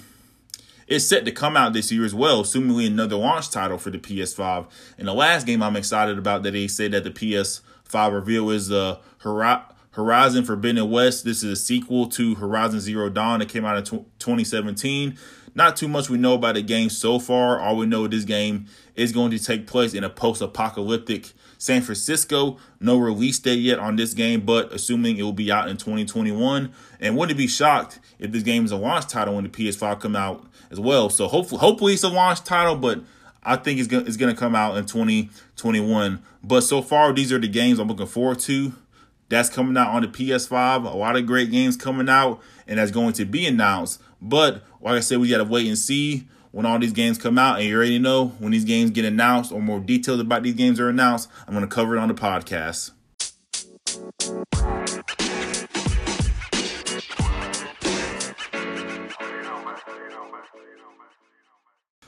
is 0.88 1.08
set 1.08 1.26
to 1.26 1.32
come 1.32 1.58
out 1.58 1.74
this 1.74 1.92
year 1.92 2.06
as 2.06 2.14
well, 2.14 2.44
assumingly 2.44 2.88
another 2.88 3.16
launch 3.16 3.50
title 3.50 3.78
for 3.78 3.90
the 3.90 3.98
PS5. 3.98 4.68
And 4.98 5.08
the 5.08 5.14
last 5.14 5.48
game 5.48 5.64
I'm 5.64 5.76
excited 5.76 6.18
about 6.18 6.44
that 6.44 6.52
they 6.52 6.68
say 6.68 6.88
that 6.90 7.04
the 7.04 7.12
PS5 7.12 8.14
reveal 8.14 8.50
is 8.50 8.72
uh, 8.72 9.00
Horizon. 9.20 9.66
Horizon 9.96 10.44
Forbidden 10.44 10.90
West. 10.90 11.24
This 11.24 11.42
is 11.42 11.52
a 11.52 11.56
sequel 11.56 12.08
to 12.10 12.36
Horizon 12.36 12.82
Zero 12.82 13.10
Dawn 13.10 13.40
that 13.40 13.48
came 13.48 13.64
out 13.64 13.78
in 13.78 14.06
2017. 14.20 15.18
not 15.56 15.78
too 15.78 15.88
much 15.88 16.10
we 16.10 16.18
know 16.18 16.34
about 16.34 16.56
the 16.56 16.62
game 16.62 16.90
so 16.90 17.18
far. 17.18 17.62
All 17.62 17.78
we 17.78 17.86
know 17.86 18.06
this 18.06 18.26
game 18.26 18.66
is 18.96 19.14
going 19.14 19.32
to 19.32 19.40
take 19.40 19.68
place 19.68 19.94
in 19.94 20.04
a 20.04 20.10
post-apocalyptic 20.10 21.32
San 21.58 21.82
Francisco. 21.82 22.58
No 22.82 22.98
release 22.98 23.40
date 23.40 23.60
yet 23.60 23.80
on 23.80 23.96
this 23.96 24.14
game, 24.14 24.42
but 24.42 24.74
assuming 24.74 25.16
it 25.16 25.24
will 25.24 25.32
be 25.32 25.50
out 25.50 25.70
in 25.70 25.78
2021. 25.78 26.74
And 27.00 27.16
wouldn't 27.16 27.38
be 27.38 27.48
shocked 27.48 28.00
if 28.20 28.34
this 28.34 28.44
game 28.44 28.66
is 28.66 28.72
a 28.72 28.76
launch 28.76 29.08
title 29.08 29.36
when 29.36 29.46
the 29.46 29.50
PS5 29.50 30.02
come 30.02 30.18
out 30.18 30.46
as 30.72 30.80
well. 30.80 31.10
So 31.10 31.28
hopefully, 31.28 31.60
hopefully 31.60 31.94
it's 31.94 32.04
a 32.04 32.10
launch 32.10 32.44
title, 32.44 32.76
but 32.76 33.02
I 33.44 33.56
think 33.56 33.80
it's 33.80 33.88
gonna 33.88 34.06
it's 34.06 34.18
gonna 34.18 34.36
come 34.36 34.56
out 34.56 34.78
in 34.78 34.86
2021. 34.86 36.22
But 36.44 36.62
so 36.62 36.82
far, 36.82 37.14
these 37.14 37.32
are 37.32 37.40
the 37.40 37.48
games 37.48 37.80
I'm 37.80 37.88
looking 37.88 38.08
forward 38.08 38.40
to. 38.40 38.74
That's 39.30 39.50
coming 39.50 39.76
out 39.78 39.90
on 39.90 40.04
the 40.04 40.08
PS5. 40.08 40.86
A 40.86 40.96
lot 40.96 41.16
of 41.16 41.26
great 41.26 41.52
games 41.52 41.76
coming 41.76 42.10
out, 42.10 42.42
and 42.68 42.78
that's 42.78 42.92
going 42.92 43.14
to 43.14 43.26
be 43.26 43.46
announced. 43.46 44.02
But 44.22 44.64
like 44.82 44.96
I 44.96 45.00
said, 45.00 45.20
we 45.20 45.30
got 45.30 45.40
to 45.40 45.44
wait 45.44 45.68
and 45.68 45.78
see 45.78 46.28
when 46.52 46.66
all 46.66 46.80
these 46.80 46.94
games 46.94 47.18
come 47.18 47.38
out. 47.38 47.60
And 47.60 47.68
you 47.68 47.76
already 47.76 48.00
know 48.00 48.28
when 48.40 48.52
these 48.52 48.66
games 48.66 48.92
get 48.92 49.04
announced 49.04 49.52
or 49.52 49.62
more 49.62 49.80
details 49.80 50.20
about 50.20 50.44
these 50.44 50.54
games 50.54 50.80
are 50.80 50.90
announced, 50.90 51.30
I'm 51.48 51.60
to 51.60 51.68
cover 51.68 51.96
it 51.96 52.00
on 52.00 52.08
the 52.08 52.14
podcast. 52.14 52.92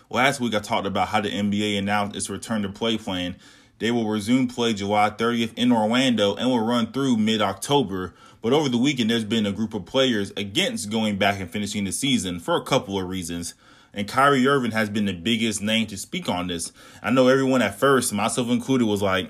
Last 0.10 0.40
week, 0.40 0.56
I 0.56 0.60
talked 0.60 0.88
about 0.88 1.10
how 1.10 1.20
the 1.20 1.30
NBA 1.30 1.78
announced 1.78 2.16
its 2.16 2.30
return 2.30 2.62
to 2.62 2.70
play 2.70 2.98
plan. 2.98 3.36
They 3.80 3.92
will 3.92 4.08
resume 4.08 4.48
play 4.48 4.74
July 4.74 5.10
30th 5.10 5.54
in 5.58 5.72
Orlando 5.72 6.34
and 6.36 6.50
will 6.50 6.66
run 6.66 6.94
through 6.94 7.18
mid 7.18 7.42
October. 7.42 8.14
But 8.42 8.54
over 8.54 8.70
the 8.70 8.78
weekend, 8.78 9.10
there's 9.10 9.26
been 9.26 9.46
a 9.46 9.52
group 9.52 9.74
of 9.74 9.86
players 9.86 10.32
against 10.38 10.90
going 10.90 11.18
back 11.18 11.42
and 11.42 11.52
finishing 11.52 11.84
the 11.84 11.92
season 11.92 12.40
for 12.40 12.56
a 12.56 12.64
couple 12.64 12.98
of 12.98 13.10
reasons. 13.10 13.54
And 13.94 14.08
Kyrie 14.08 14.48
Irving 14.48 14.72
has 14.72 14.90
been 14.90 15.06
the 15.06 15.14
biggest 15.14 15.62
name 15.62 15.88
to 15.88 15.98
speak 15.98 16.30
on 16.30 16.48
this. 16.48 16.72
I 17.04 17.10
know 17.10 17.28
everyone 17.28 17.62
at 17.62 17.78
first, 17.78 18.14
myself 18.14 18.50
included, 18.50 18.86
was 18.86 19.02
like, 19.02 19.30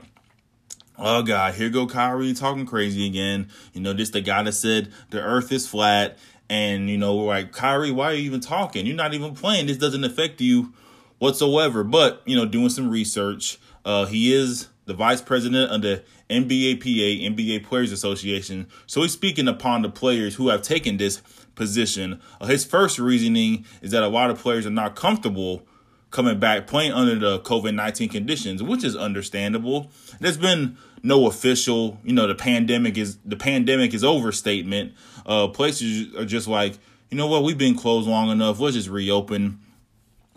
Oh 0.99 1.21
God, 1.21 1.53
here 1.53 1.69
go 1.69 1.85
Kyrie 1.85 2.33
talking 2.33 2.65
crazy 2.65 3.05
again. 3.05 3.49
You 3.73 3.81
know, 3.81 3.93
this 3.93 4.09
the 4.09 4.21
guy 4.21 4.43
that 4.43 4.53
said 4.53 4.91
the 5.11 5.21
earth 5.21 5.51
is 5.51 5.67
flat. 5.67 6.17
And, 6.49 6.89
you 6.89 6.97
know, 6.97 7.15
we're 7.15 7.27
like, 7.27 7.51
Kyrie, 7.51 7.91
why 7.91 8.11
are 8.11 8.13
you 8.13 8.23
even 8.23 8.39
talking? 8.39 8.85
You're 8.85 8.95
not 8.95 9.13
even 9.13 9.33
playing. 9.33 9.67
This 9.67 9.77
doesn't 9.77 10.03
affect 10.03 10.39
you 10.39 10.73
whatsoever. 11.19 11.83
But, 11.83 12.21
you 12.25 12.35
know, 12.35 12.45
doing 12.45 12.69
some 12.69 12.89
research, 12.89 13.57
uh, 13.83 14.05
he 14.05 14.33
is 14.33 14.69
the 14.85 14.93
vice 14.93 15.21
president 15.21 15.71
of 15.71 15.81
the 15.81 16.03
NBAPA, 16.29 17.23
NBA 17.23 17.65
Players 17.65 17.91
Association. 17.91 18.67
So 18.85 19.01
he's 19.01 19.11
speaking 19.11 19.47
upon 19.47 19.81
the 19.81 19.89
players 19.89 20.35
who 20.35 20.47
have 20.49 20.61
taken 20.61 20.97
this 20.97 21.21
position. 21.55 22.21
Uh, 22.39 22.45
his 22.45 22.63
first 22.63 22.97
reasoning 22.97 23.65
is 23.81 23.91
that 23.91 24.03
a 24.03 24.07
lot 24.07 24.29
of 24.29 24.39
players 24.39 24.65
are 24.65 24.71
not 24.71 24.95
comfortable 24.95 25.67
coming 26.09 26.39
back 26.39 26.67
playing 26.67 26.93
under 26.93 27.15
the 27.15 27.39
COVID 27.39 27.75
19 27.75 28.09
conditions, 28.09 28.63
which 28.63 28.83
is 28.83 28.95
understandable. 28.95 29.91
There's 30.19 30.37
been 30.37 30.77
no 31.03 31.27
official, 31.27 31.99
you 32.03 32.13
know, 32.13 32.27
the 32.27 32.35
pandemic 32.35 32.97
is 32.97 33.17
the 33.25 33.35
pandemic 33.35 33.93
is 33.93 34.03
over 34.03 34.31
statement. 34.31 34.93
Uh, 35.27 35.47
places 35.47 36.15
are 36.15 36.25
just 36.25 36.47
like, 36.47 36.77
you 37.09 37.17
know 37.17 37.27
what, 37.27 37.43
we've 37.43 37.57
been 37.57 37.75
closed 37.75 38.07
long 38.07 38.29
enough. 38.29 38.59
Let's 38.59 38.75
just 38.75 38.89
reopen. 38.89 39.59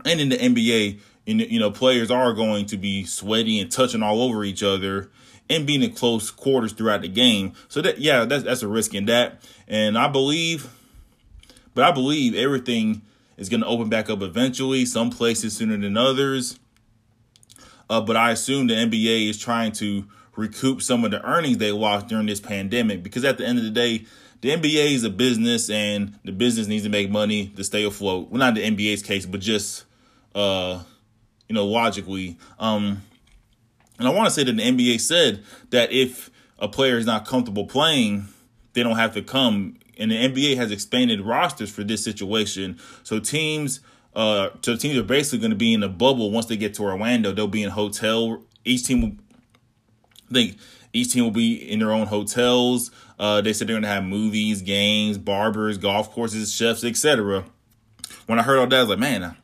And 0.04 0.20
in 0.20 0.30
the 0.30 0.36
NBA, 0.36 0.98
you 1.26 1.60
know, 1.60 1.70
players 1.70 2.10
are 2.10 2.32
going 2.32 2.66
to 2.66 2.76
be 2.76 3.04
sweaty 3.04 3.60
and 3.60 3.70
touching 3.70 4.02
all 4.02 4.22
over 4.22 4.44
each 4.44 4.62
other 4.62 5.10
and 5.48 5.66
being 5.66 5.82
in 5.82 5.92
close 5.92 6.30
quarters 6.30 6.72
throughout 6.72 7.02
the 7.02 7.08
game. 7.08 7.52
So 7.68 7.82
that 7.82 7.98
yeah, 7.98 8.24
that's 8.24 8.44
that's 8.44 8.62
a 8.62 8.68
risk 8.68 8.94
in 8.94 9.06
that. 9.06 9.42
And 9.68 9.98
I 9.98 10.08
believe, 10.08 10.70
but 11.74 11.84
I 11.84 11.92
believe 11.92 12.34
everything 12.34 13.02
is 13.36 13.48
going 13.48 13.60
to 13.60 13.66
open 13.66 13.88
back 13.88 14.08
up 14.10 14.22
eventually. 14.22 14.86
Some 14.86 15.10
places 15.10 15.56
sooner 15.56 15.76
than 15.76 15.96
others. 15.96 16.58
Uh, 17.88 18.00
but 18.00 18.16
I 18.16 18.30
assume 18.30 18.68
the 18.68 18.74
NBA 18.74 19.28
is 19.28 19.38
trying 19.38 19.72
to 19.72 20.04
recoup 20.36 20.80
some 20.80 21.04
of 21.04 21.10
the 21.10 21.22
earnings 21.28 21.58
they 21.58 21.72
lost 21.72 22.06
during 22.06 22.26
this 22.26 22.40
pandemic 22.40 23.02
because 23.02 23.24
at 23.24 23.36
the 23.36 23.46
end 23.46 23.58
of 23.58 23.64
the 23.64 23.70
day, 23.70 24.06
the 24.40 24.50
NBA 24.50 24.92
is 24.92 25.04
a 25.04 25.10
business 25.10 25.68
and 25.70 26.18
the 26.24 26.32
business 26.32 26.66
needs 26.66 26.84
to 26.84 26.90
make 26.90 27.10
money 27.10 27.48
to 27.56 27.64
stay 27.64 27.84
afloat. 27.84 28.30
Well, 28.30 28.38
not 28.38 28.54
the 28.54 28.62
NBA's 28.62 29.02
case, 29.02 29.26
but 29.26 29.40
just 29.40 29.84
uh, 30.34 30.82
you 31.48 31.54
know, 31.54 31.66
logically. 31.66 32.38
Um, 32.58 33.02
and 33.98 34.08
I 34.08 34.12
want 34.12 34.28
to 34.28 34.30
say 34.30 34.44
that 34.44 34.56
the 34.56 34.62
NBA 34.62 35.00
said 35.00 35.42
that 35.70 35.92
if 35.92 36.30
a 36.58 36.68
player 36.68 36.96
is 36.96 37.06
not 37.06 37.26
comfortable 37.26 37.66
playing, 37.66 38.28
they 38.72 38.82
don't 38.82 38.96
have 38.96 39.14
to 39.14 39.22
come. 39.22 39.76
And 39.98 40.10
the 40.10 40.16
NBA 40.16 40.56
has 40.56 40.70
expanded 40.70 41.20
rosters 41.20 41.70
for 41.70 41.84
this 41.84 42.02
situation. 42.02 42.78
So 43.02 43.18
teams, 43.18 43.80
uh, 44.14 44.50
so 44.62 44.76
teams 44.76 44.96
are 44.96 45.02
basically 45.02 45.40
going 45.40 45.50
to 45.50 45.56
be 45.56 45.74
in 45.74 45.82
a 45.82 45.88
bubble 45.88 46.30
once 46.30 46.46
they 46.46 46.56
get 46.56 46.74
to 46.74 46.82
Orlando. 46.84 47.32
They'll 47.32 47.48
be 47.48 47.62
in 47.62 47.70
hotel. 47.70 48.42
Each 48.64 48.86
team, 48.86 49.02
will, 49.02 49.12
I 50.30 50.34
think, 50.34 50.58
each 50.92 51.12
team 51.12 51.24
will 51.24 51.30
be 51.30 51.54
in 51.54 51.78
their 51.78 51.92
own 51.92 52.06
hotels. 52.06 52.90
Uh, 53.18 53.40
they 53.40 53.52
said 53.52 53.68
they're 53.68 53.74
going 53.74 53.82
to 53.82 53.88
have 53.88 54.04
movies, 54.04 54.62
games, 54.62 55.18
barbers, 55.18 55.78
golf 55.78 56.10
courses, 56.12 56.52
chefs, 56.52 56.84
etc. 56.84 57.44
When 58.26 58.38
I 58.38 58.42
heard 58.42 58.58
all 58.58 58.66
that, 58.66 58.76
I 58.76 58.80
was 58.80 58.88
like, 58.90 58.98
man, 58.98 59.36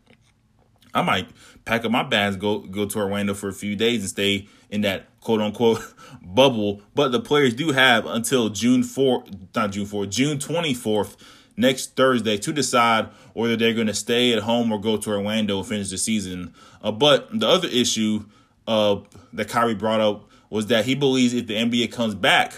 I 0.94 1.02
might 1.02 1.28
pack 1.64 1.84
up 1.84 1.90
my 1.90 2.02
bags, 2.02 2.36
go 2.36 2.60
go 2.60 2.86
to 2.86 2.98
Orlando 2.98 3.34
for 3.34 3.48
a 3.48 3.52
few 3.52 3.76
days 3.76 4.00
and 4.00 4.08
stay 4.08 4.48
in 4.70 4.80
that 4.82 5.06
quote 5.20 5.40
unquote 5.40 5.80
bubble. 6.22 6.82
But 6.94 7.12
the 7.12 7.20
players 7.20 7.54
do 7.54 7.72
have 7.72 8.06
until 8.06 8.48
June 8.48 8.82
4th, 8.82 9.54
not 9.54 9.72
June 9.72 9.86
4th, 9.86 10.08
June 10.10 10.38
24th, 10.38 11.16
next 11.56 11.96
Thursday 11.96 12.38
to 12.38 12.52
decide 12.52 13.08
whether 13.34 13.56
they're 13.56 13.74
going 13.74 13.86
to 13.86 13.94
stay 13.94 14.32
at 14.32 14.42
home 14.42 14.72
or 14.72 14.80
go 14.80 14.96
to 14.96 15.10
Orlando 15.10 15.58
and 15.58 15.66
finish 15.66 15.90
the 15.90 15.98
season. 15.98 16.54
Uh, 16.82 16.92
but 16.92 17.28
the 17.38 17.48
other 17.48 17.68
issue 17.68 18.24
uh, 18.66 18.96
that 19.32 19.48
Kyrie 19.48 19.74
brought 19.74 20.00
up 20.00 20.25
was 20.50 20.66
that 20.66 20.84
he 20.84 20.94
believes 20.94 21.34
if 21.34 21.46
the 21.46 21.54
NBA 21.54 21.92
comes 21.92 22.14
back 22.14 22.54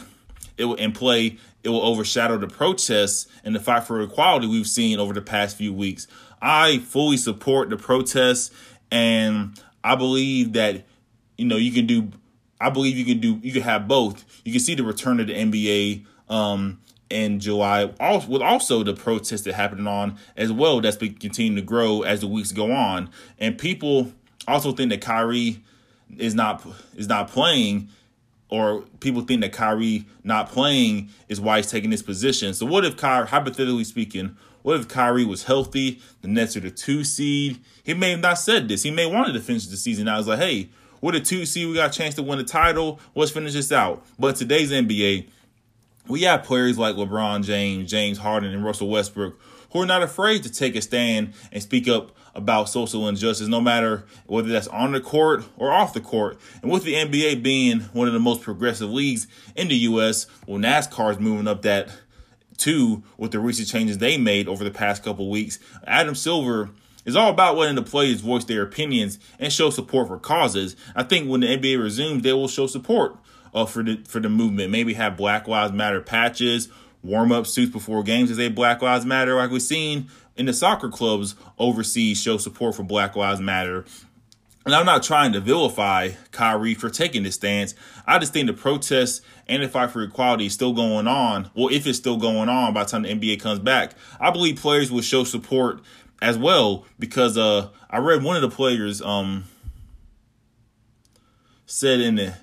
it 0.58 0.64
will, 0.64 0.76
and 0.76 0.94
play, 0.94 1.38
it 1.62 1.68
will 1.68 1.82
overshadow 1.82 2.36
the 2.36 2.48
protests 2.48 3.26
and 3.44 3.54
the 3.54 3.60
fight 3.60 3.84
for 3.84 4.00
equality 4.02 4.46
we've 4.46 4.66
seen 4.66 4.98
over 4.98 5.14
the 5.14 5.22
past 5.22 5.56
few 5.56 5.72
weeks. 5.72 6.06
I 6.42 6.78
fully 6.78 7.16
support 7.16 7.70
the 7.70 7.76
protests 7.76 8.50
and 8.90 9.60
I 9.82 9.94
believe 9.94 10.52
that, 10.52 10.84
you 11.36 11.46
know, 11.46 11.56
you 11.56 11.72
can 11.72 11.86
do, 11.86 12.10
I 12.60 12.70
believe 12.70 12.96
you 12.96 13.04
can 13.04 13.20
do, 13.20 13.38
you 13.42 13.52
can 13.52 13.62
have 13.62 13.88
both. 13.88 14.24
You 14.44 14.52
can 14.52 14.60
see 14.60 14.74
the 14.74 14.84
return 14.84 15.20
of 15.20 15.28
the 15.28 15.34
NBA 15.34 16.04
um, 16.28 16.80
in 17.10 17.40
July, 17.40 17.92
also, 18.00 18.28
with 18.28 18.42
also 18.42 18.82
the 18.82 18.94
protests 18.94 19.42
that 19.42 19.54
happening 19.54 19.86
on 19.86 20.18
as 20.36 20.52
well 20.52 20.80
that's 20.80 20.96
been 20.96 21.14
continuing 21.14 21.56
to 21.56 21.62
grow 21.62 22.02
as 22.02 22.20
the 22.20 22.28
weeks 22.28 22.52
go 22.52 22.72
on. 22.72 23.10
And 23.38 23.56
people 23.56 24.12
also 24.46 24.72
think 24.72 24.90
that 24.90 25.00
Kyrie 25.00 25.62
is 26.16 26.34
not 26.34 26.64
is 26.94 27.08
not 27.08 27.28
playing 27.28 27.88
or 28.50 28.82
people 29.00 29.22
think 29.22 29.42
that 29.42 29.52
Kyrie 29.52 30.06
not 30.24 30.48
playing 30.48 31.10
is 31.28 31.40
why 31.40 31.58
he's 31.58 31.70
taking 31.70 31.90
this 31.90 32.02
position. 32.02 32.54
So 32.54 32.66
what 32.66 32.84
if 32.84 32.96
Kyrie, 32.96 33.26
hypothetically 33.26 33.84
speaking, 33.84 34.36
what 34.62 34.80
if 34.80 34.88
Kyrie 34.88 35.24
was 35.24 35.44
healthy? 35.44 36.00
The 36.22 36.28
Nets 36.28 36.56
are 36.56 36.60
the 36.60 36.70
two 36.70 37.04
seed. 37.04 37.60
He 37.82 37.94
may 37.94 38.12
have 38.12 38.20
not 38.20 38.38
said 38.38 38.68
this. 38.68 38.82
He 38.82 38.90
may 38.90 39.06
wanted 39.06 39.32
to 39.34 39.40
finish 39.40 39.66
the 39.66 39.76
season. 39.76 40.08
I 40.08 40.16
was 40.16 40.26
like, 40.26 40.38
hey, 40.38 40.70
we're 41.00 41.12
the 41.12 41.20
two 41.20 41.46
seed. 41.46 41.68
We 41.68 41.74
got 41.74 41.94
a 41.94 41.98
chance 41.98 42.14
to 42.16 42.22
win 42.22 42.38
the 42.38 42.44
title. 42.44 43.00
Let's 43.14 43.30
finish 43.30 43.52
this 43.52 43.70
out. 43.70 44.04
But 44.18 44.36
today's 44.36 44.72
NBA, 44.72 45.28
we 46.08 46.22
have 46.22 46.44
players 46.44 46.78
like 46.78 46.96
LeBron 46.96 47.44
James, 47.44 47.90
James 47.90 48.18
Harden, 48.18 48.52
and 48.52 48.64
Russell 48.64 48.88
Westbrook 48.88 49.38
who 49.72 49.82
are 49.82 49.86
not 49.86 50.02
afraid 50.02 50.42
to 50.42 50.50
take 50.50 50.74
a 50.76 50.82
stand 50.82 51.34
and 51.52 51.62
speak 51.62 51.88
up 51.88 52.12
about 52.34 52.68
social 52.68 53.08
injustice, 53.08 53.48
no 53.48 53.60
matter 53.60 54.04
whether 54.26 54.48
that's 54.48 54.68
on 54.68 54.92
the 54.92 55.00
court 55.00 55.44
or 55.56 55.72
off 55.72 55.92
the 55.92 56.00
court. 56.00 56.38
And 56.62 56.70
with 56.70 56.84
the 56.84 56.94
NBA 56.94 57.42
being 57.42 57.80
one 57.92 58.06
of 58.06 58.14
the 58.14 58.20
most 58.20 58.42
progressive 58.42 58.90
leagues 58.90 59.26
in 59.56 59.68
the 59.68 59.74
U.S., 59.76 60.26
well, 60.46 60.58
NASCAR 60.58 61.12
is 61.12 61.18
moving 61.18 61.48
up 61.48 61.62
that 61.62 61.90
too 62.56 63.02
with 63.16 63.32
the 63.32 63.38
recent 63.38 63.68
changes 63.68 63.98
they 63.98 64.18
made 64.18 64.48
over 64.48 64.64
the 64.64 64.70
past 64.70 65.02
couple 65.02 65.30
weeks. 65.30 65.58
Adam 65.86 66.14
Silver 66.14 66.70
is 67.04 67.16
all 67.16 67.30
about 67.30 67.56
letting 67.56 67.76
the 67.76 67.82
players 67.82 68.20
voice 68.20 68.44
their 68.44 68.62
opinions 68.62 69.18
and 69.38 69.52
show 69.52 69.70
support 69.70 70.08
for 70.08 70.18
causes. 70.18 70.76
I 70.94 71.04
think 71.04 71.28
when 71.28 71.40
the 71.40 71.46
NBA 71.46 71.80
resumes, 71.80 72.22
they 72.22 72.32
will 72.32 72.48
show 72.48 72.66
support 72.66 73.16
uh, 73.54 73.66
for 73.66 73.82
the 73.82 74.02
for 74.08 74.20
the 74.20 74.28
movement. 74.28 74.70
Maybe 74.70 74.94
have 74.94 75.16
Black 75.16 75.48
Lives 75.48 75.72
Matter 75.72 76.00
patches, 76.00 76.68
warm 77.02 77.32
up 77.32 77.46
suits 77.46 77.72
before 77.72 78.02
games 78.02 78.30
as 78.30 78.38
a 78.38 78.48
Black 78.48 78.82
Lives 78.82 79.04
Matter, 79.04 79.34
like 79.34 79.50
we've 79.50 79.62
seen 79.62 80.08
in 80.36 80.46
the 80.46 80.52
soccer 80.52 80.88
clubs 80.88 81.34
overseas 81.58 82.20
show 82.20 82.38
support 82.38 82.74
for 82.74 82.84
Black 82.84 83.16
Lives 83.16 83.40
Matter. 83.40 83.84
And 84.64 84.74
I'm 84.74 84.84
not 84.84 85.02
trying 85.02 85.32
to 85.32 85.40
vilify 85.40 86.10
Kyrie 86.30 86.74
for 86.74 86.90
taking 86.90 87.22
this 87.22 87.36
stance. 87.36 87.74
I 88.06 88.18
just 88.18 88.34
think 88.34 88.48
the 88.48 88.52
protests 88.52 89.22
and 89.46 89.62
the 89.62 89.68
fight 89.68 89.90
for 89.90 90.02
equality 90.02 90.46
is 90.46 90.52
still 90.52 90.74
going 90.74 91.06
on. 91.06 91.50
Well, 91.54 91.68
if 91.68 91.86
it's 91.86 91.96
still 91.96 92.18
going 92.18 92.50
on 92.50 92.74
by 92.74 92.84
the 92.84 92.90
time 92.90 93.02
the 93.02 93.08
NBA 93.08 93.40
comes 93.40 93.60
back, 93.60 93.94
I 94.20 94.30
believe 94.30 94.56
players 94.56 94.92
will 94.92 95.00
show 95.00 95.24
support 95.24 95.80
as 96.20 96.36
well 96.36 96.84
because 96.98 97.38
uh, 97.38 97.68
I 97.88 97.98
read 97.98 98.22
one 98.22 98.36
of 98.36 98.42
the 98.42 98.54
players 98.54 99.00
um, 99.00 99.44
said 101.64 102.00
in 102.00 102.16
the 102.16 102.34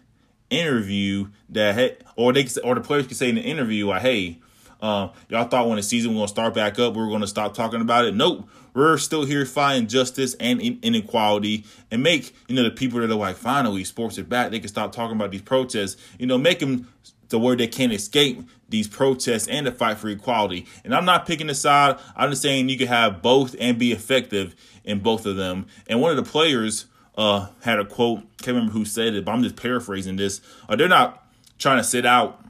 interview 0.49 1.27
that 1.49 1.75
hey, 1.75 1.97
or 2.15 2.33
they 2.33 2.47
or 2.63 2.75
the 2.75 2.81
players 2.81 3.07
could 3.07 3.17
say 3.17 3.29
in 3.29 3.35
the 3.35 3.41
interview 3.41 3.87
like, 3.87 4.01
hey, 4.01 4.39
uh, 4.81 5.09
y'all 5.29 5.47
thought 5.47 5.67
when 5.67 5.77
the 5.77 5.83
season 5.83 6.11
was 6.11 6.17
gonna 6.17 6.27
start 6.27 6.53
back 6.53 6.79
up, 6.79 6.95
we 6.95 7.01
were 7.01 7.09
gonna 7.09 7.27
stop 7.27 7.53
talking 7.53 7.81
about 7.81 8.05
it. 8.05 8.15
Nope, 8.15 8.47
we're 8.73 8.97
still 8.97 9.25
here 9.25 9.45
fighting 9.45 9.87
justice 9.87 10.35
and 10.39 10.61
inequality 10.61 11.63
and 11.89 12.03
make, 12.03 12.35
you 12.47 12.55
know, 12.55 12.63
the 12.63 12.71
people 12.71 12.99
that 12.99 13.09
are 13.09 13.15
like, 13.15 13.37
finally, 13.37 13.83
sports 13.83 14.19
are 14.19 14.23
back. 14.23 14.51
They 14.51 14.59
can 14.59 14.67
stop 14.67 14.91
talking 14.91 15.15
about 15.15 15.31
these 15.31 15.41
protests, 15.41 15.97
you 16.19 16.27
know, 16.27 16.37
make 16.37 16.59
them 16.59 16.87
the 17.29 17.39
where 17.39 17.55
they 17.55 17.67
can't 17.67 17.93
escape 17.93 18.47
these 18.69 18.87
protests 18.87 19.47
and 19.47 19.65
the 19.65 19.71
fight 19.71 19.97
for 19.97 20.09
equality. 20.09 20.65
And 20.83 20.93
I'm 20.93 21.05
not 21.05 21.25
picking 21.25 21.49
a 21.49 21.55
side. 21.55 21.97
I'm 22.15 22.29
just 22.29 22.41
saying 22.41 22.69
you 22.69 22.77
can 22.77 22.87
have 22.87 23.21
both 23.21 23.55
and 23.59 23.79
be 23.79 23.91
effective 23.91 24.55
in 24.83 24.99
both 24.99 25.25
of 25.25 25.35
them. 25.35 25.65
And 25.87 26.01
one 26.01 26.11
of 26.11 26.17
the 26.17 26.29
players 26.29 26.85
uh, 27.17 27.47
had 27.61 27.79
a 27.79 27.85
quote, 27.85 28.19
can't 28.37 28.55
remember 28.55 28.73
who 28.73 28.85
said 28.85 29.13
it, 29.13 29.25
but 29.25 29.31
I'm 29.31 29.43
just 29.43 29.55
paraphrasing 29.55 30.15
this. 30.15 30.41
Uh, 30.67 30.75
they're 30.75 30.87
not 30.87 31.25
trying 31.57 31.77
to 31.77 31.83
sit 31.83 32.05
out 32.05 32.41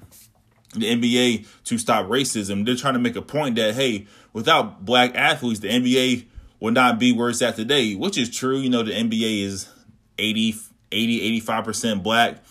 the 0.73 0.85
NBA 0.85 1.47
to 1.65 1.77
stop 1.77 2.07
racism. 2.07 2.65
They're 2.65 2.75
trying 2.75 2.95
to 2.95 2.99
make 2.99 3.15
a 3.15 3.21
point 3.21 3.55
that, 3.55 3.75
hey, 3.75 4.07
without 4.33 4.83
black 4.83 5.15
athletes, 5.15 5.59
the 5.59 5.69
NBA 5.69 6.25
would 6.59 6.73
not 6.73 6.99
be 6.99 7.11
where 7.11 7.29
it's 7.29 7.41
at 7.41 7.55
today, 7.55 7.95
which 7.95 8.17
is 8.17 8.29
true. 8.35 8.57
You 8.57 8.69
know, 8.69 8.83
the 8.83 8.91
NBA 8.91 9.43
is 9.43 9.69
80, 10.17 10.55
80, 10.91 11.41
85% 11.41 12.03
black. 12.03 12.43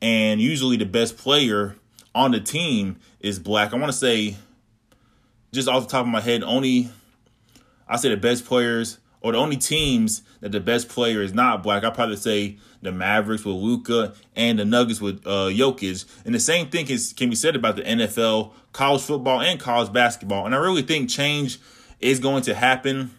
And 0.00 0.40
usually 0.40 0.76
the 0.76 0.84
best 0.84 1.16
player 1.16 1.76
on 2.14 2.32
the 2.32 2.40
team 2.40 2.96
is 3.20 3.38
black. 3.38 3.72
I 3.72 3.76
want 3.76 3.92
to 3.92 3.96
say, 3.98 4.36
just 5.52 5.68
off 5.68 5.84
the 5.84 5.90
top 5.90 6.02
of 6.02 6.08
my 6.08 6.20
head, 6.20 6.42
only 6.42 6.90
I 7.88 7.96
say 7.96 8.08
the 8.08 8.16
best 8.16 8.44
players 8.44 8.98
or 9.22 9.32
the 9.32 9.38
only 9.38 9.56
teams 9.56 10.22
that 10.40 10.52
the 10.52 10.60
best 10.60 10.88
player 10.88 11.22
is 11.22 11.32
not 11.32 11.62
black, 11.62 11.84
I'd 11.84 11.94
probably 11.94 12.16
say 12.16 12.58
the 12.82 12.90
Mavericks 12.90 13.44
with 13.44 13.54
Luka 13.54 14.14
and 14.34 14.58
the 14.58 14.64
Nuggets 14.64 15.00
with 15.00 15.24
uh, 15.26 15.48
Jokic. 15.48 16.04
And 16.24 16.34
the 16.34 16.40
same 16.40 16.68
thing 16.68 16.88
is, 16.88 17.12
can 17.12 17.30
be 17.30 17.36
said 17.36 17.54
about 17.54 17.76
the 17.76 17.82
NFL, 17.82 18.52
college 18.72 19.02
football, 19.02 19.40
and 19.40 19.60
college 19.60 19.92
basketball. 19.92 20.44
And 20.44 20.54
I 20.54 20.58
really 20.58 20.82
think 20.82 21.08
change 21.08 21.60
is 22.00 22.18
going 22.18 22.42
to 22.42 22.54
happen, 22.54 23.12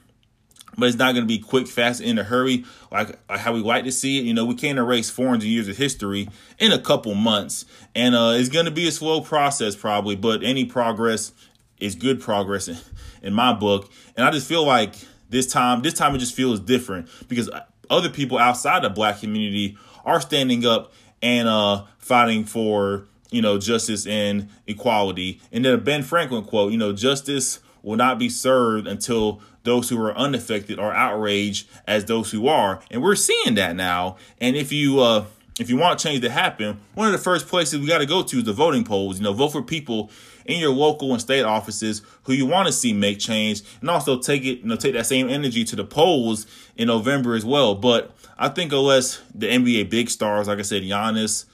but 0.78 0.90
it's 0.90 0.98
not 0.98 1.14
going 1.14 1.24
to 1.24 1.28
be 1.28 1.40
quick, 1.40 1.68
fast, 1.68 2.02
in 2.02 2.20
a 2.20 2.24
hurry 2.24 2.66
like, 2.92 3.18
like 3.30 3.40
how 3.40 3.54
we 3.54 3.62
like 3.62 3.86
to 3.86 3.92
see 3.92 4.20
it. 4.20 4.26
You 4.26 4.34
know, 4.34 4.44
we 4.44 4.56
can't 4.56 4.78
erase 4.78 5.10
400 5.10 5.46
years 5.46 5.70
of 5.70 5.78
history 5.78 6.28
in 6.60 6.74
a 6.74 6.80
couple 6.80 7.16
months. 7.16 7.64
And 7.96 8.14
uh, 8.14 8.34
it's 8.36 8.50
going 8.50 8.66
to 8.66 8.72
be 8.72 8.90
a 8.90 8.92
slow 8.92 9.22
process 9.22 9.78
probably, 9.78 10.18
but 10.18 10.44
any 10.44 10.66
progress 10.66 11.32
is 11.80 11.96
good 11.96 12.20
progress 12.20 12.68
in, 12.68 12.78
in 13.22 13.34
my 13.34 13.54
book. 13.54 13.90
And 14.18 14.26
I 14.26 14.32
just 14.32 14.50
feel 14.50 14.66
like– 14.66 14.96
this 15.34 15.48
time, 15.48 15.82
this 15.82 15.94
time 15.94 16.16
it 16.16 16.20
just 16.20 16.34
feels 16.34 16.62
different 16.62 17.10
because 17.28 17.50
other 17.90 18.10
people 18.10 18.38
outside 18.38 18.84
the 18.84 18.90
black 18.90 19.20
community 19.20 19.78
are 20.06 20.22
standing 20.22 20.66
up 20.66 20.94
and 21.22 21.48
uh, 21.48 21.84
fighting 21.98 22.46
for 22.46 23.06
you 23.32 23.42
know 23.42 23.58
justice 23.58 24.08
and 24.08 24.48
equality. 24.68 25.42
And 25.52 25.66
then 25.66 25.74
a 25.74 25.78
Ben 25.78 26.04
Franklin 26.04 26.46
quote, 26.46 26.72
you 26.72 26.78
know, 26.78 26.94
justice 26.94 27.60
will 27.82 27.98
not 27.98 28.18
be 28.18 28.30
served 28.30 28.88
until 28.88 29.42
those 29.64 29.90
who 29.90 30.02
are 30.02 30.16
unaffected 30.18 30.80
are 30.80 30.94
outraged 30.94 31.68
as 31.88 32.06
those 32.06 32.32
who 32.32 32.48
are. 32.48 32.82
And 32.92 33.02
we're 33.02 33.16
seeing 33.16 33.56
that 33.56 33.76
now. 33.76 34.18
And 34.40 34.56
if 34.56 34.72
you 34.72 35.00
uh 35.00 35.26
if 35.60 35.70
you 35.70 35.78
want 35.78 36.00
change 36.00 36.22
to 36.22 36.30
happen, 36.30 36.80
one 36.96 37.08
of 37.08 37.14
the 37.14 37.20
first 37.20 37.48
places 37.48 37.80
we 37.80 37.88
got 37.88 38.00
to 38.00 38.06
go 38.06 38.24
to 38.24 38.38
is 38.38 38.44
the 38.44 38.54
voting 38.54 38.84
polls. 38.84 39.18
You 39.18 39.24
know, 39.24 39.34
vote 39.34 39.50
for 39.50 39.62
people 39.62 40.10
in 40.46 40.60
your 40.60 40.72
local 40.72 41.12
and 41.12 41.22
state 41.22 41.44
offices 41.44 42.02
who 42.24 42.34
you 42.34 42.46
want 42.46 42.68
to 42.68 42.74
see 42.74 42.94
make 42.94 43.20
change, 43.20 43.62
and 43.82 43.90
also 43.90 44.20
take 44.20 44.44
it, 44.44 44.60
you 44.60 44.66
know, 44.66 44.76
take 44.76 44.94
that 44.94 45.06
same 45.06 45.30
energy 45.30 45.64
to 45.66 45.76
the 45.76 45.86
polls 45.86 46.46
in 46.76 46.88
November 46.88 47.36
as 47.36 47.46
well. 47.46 47.76
But 47.76 48.16
I 48.38 48.50
think 48.50 48.72
unless 48.72 49.22
the 49.34 49.48
NBA 49.48 49.90
big 49.90 50.10
stars, 50.10 50.48
like 50.48 50.60
I 50.60 50.64
said, 50.64 50.84
Giannis, 50.84 51.46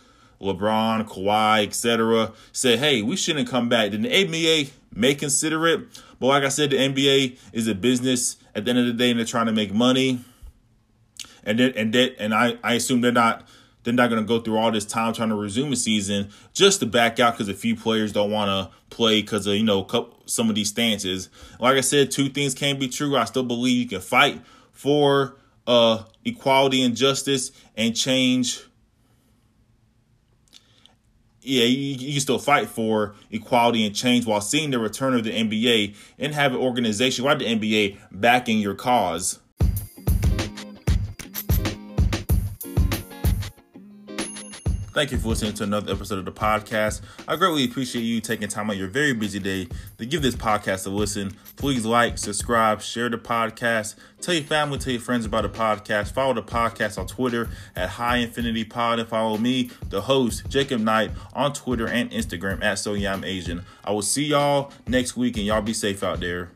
LeBron, 0.42 1.08
Kawhi, 1.08 1.66
etc., 1.66 2.32
said, 2.52 2.80
"Hey, 2.80 3.02
we 3.02 3.16
shouldn't 3.16 3.50
come 3.50 3.70
back," 3.70 3.92
then 3.92 4.04
the 4.04 4.10
NBA 4.10 4.72
may 4.94 5.16
consider 5.16 5.68
it. 5.68 5.82
But 6.20 6.28
like 6.28 6.44
I 6.44 6.50
said, 6.50 6.72
the 6.72 6.78
NBA 6.78 7.38
is 7.54 7.68
a 7.68 7.76
business 7.76 8.38
at 8.56 8.66
the 8.66 8.72
end 8.72 8.80
of 8.80 8.86
the 8.86 8.94
day, 8.94 9.10
and 9.10 9.20
they're 9.20 9.26
trying 9.26 9.46
to 9.48 9.54
make 9.54 9.74
money. 9.74 10.20
And 11.44 11.60
then, 11.60 11.74
and 11.76 11.94
that, 11.94 12.16
and 12.20 12.34
I, 12.34 12.58
I 12.64 12.74
assume 12.74 13.02
they're 13.02 13.12
not 13.12 13.48
they're 13.84 13.94
not 13.94 14.10
going 14.10 14.22
to 14.22 14.28
go 14.28 14.40
through 14.40 14.58
all 14.58 14.72
this 14.72 14.86
time 14.86 15.14
trying 15.14 15.30
to 15.30 15.36
resume 15.36 15.72
a 15.72 15.76
season 15.76 16.30
just 16.54 16.80
to 16.82 16.86
back 16.86 17.20
out 17.20 17.34
because 17.34 17.48
a 17.48 17.54
few 17.54 17.76
players 17.76 18.12
don't 18.12 18.32
want 18.32 18.50
to 18.50 18.96
play 18.96 19.22
because 19.22 19.48
of 19.48 19.56
you 19.56 19.64
know 19.64 19.88
some 20.26 20.50
of 20.50 20.56
these 20.56 20.70
stances. 20.70 21.30
Like 21.60 21.78
I 21.78 21.82
said, 21.82 22.12
two 22.12 22.30
things 22.30 22.54
can 22.54 22.78
be 22.78 22.88
true. 22.88 23.18
I 23.18 23.26
still 23.26 23.44
believe 23.44 23.78
you 23.78 23.88
can 23.88 24.02
fight 24.02 24.42
for 24.72 25.38
uh, 25.66 26.04
equality 26.26 26.84
and 26.84 26.96
justice 26.96 27.52
and 27.76 27.96
change. 27.96 28.62
Yeah, 31.42 31.64
you, 31.64 31.96
you 31.96 32.20
still 32.20 32.38
fight 32.38 32.68
for 32.68 33.16
equality 33.32 33.86
and 33.86 33.96
change 33.96 34.26
while 34.26 34.42
seeing 34.42 34.72
the 34.72 34.80
return 34.80 35.16
of 35.16 35.24
the 35.24 35.32
NBA 35.32 35.96
and 36.20 36.34
have 36.36 36.54
an 36.54 36.60
organization 36.60 37.24
like 37.24 37.40
the 37.40 37.46
NBA 37.46 37.98
backing 38.12 38.60
your 38.60 38.76
cause. 38.76 39.40
Thank 44.92 45.12
you 45.12 45.20
for 45.20 45.28
listening 45.28 45.54
to 45.54 45.64
another 45.64 45.94
episode 45.94 46.18
of 46.18 46.26
the 46.26 46.32
podcast. 46.32 47.02
I 47.28 47.36
greatly 47.36 47.64
appreciate 47.64 48.02
you 48.02 48.20
taking 48.22 48.48
time 48.48 48.72
on 48.72 48.78
your 48.78 48.88
very 48.88 49.14
busy 49.14 49.38
day 49.38 49.68
to 50.00 50.06
give 50.06 50.24
this 50.24 50.36
podcast 50.36 50.88
a 50.88 50.90
listen. 50.90 51.32
Please 51.58 51.86
like, 51.86 52.18
subscribe, 52.18 52.82
share 52.82 53.08
the 53.08 53.20
podcast, 53.20 53.96
tell 54.20 54.34
your 54.34 54.44
family, 54.44 54.80
tell 54.80 54.92
your 54.92 55.02
friends 55.02 55.28
about 55.28 55.44
the 55.44 55.50
podcast. 55.50 56.12
Follow 56.12 56.34
the 56.34 56.42
podcast 56.42 56.98
on 56.98 57.06
Twitter 57.06 57.50
at 57.76 57.90
High 57.90 58.18
Infinity 58.18 58.64
Pod 58.64 58.98
and 58.98 59.08
follow 59.08 59.38
me, 59.38 59.70
the 59.90 60.02
host, 60.02 60.50
Jacob 60.50 60.82
Knight, 60.82 61.12
on 61.34 61.54
Twitter 61.54 61.88
and 61.88 62.10
Instagram 62.10 62.64
at 62.64 62.80
So 62.80 62.94
Yeah 62.96 63.14
I'm 63.14 63.24
Asian. 63.24 63.64
I 63.86 63.92
will 63.92 64.02
see 64.02 64.26
y'all 64.26 64.72
next 64.88 65.16
week 65.16 65.38
and 65.38 65.46
y'all 65.46 65.62
be 65.62 65.74
safe 65.74 66.04
out 66.04 66.20
there. 66.20 66.50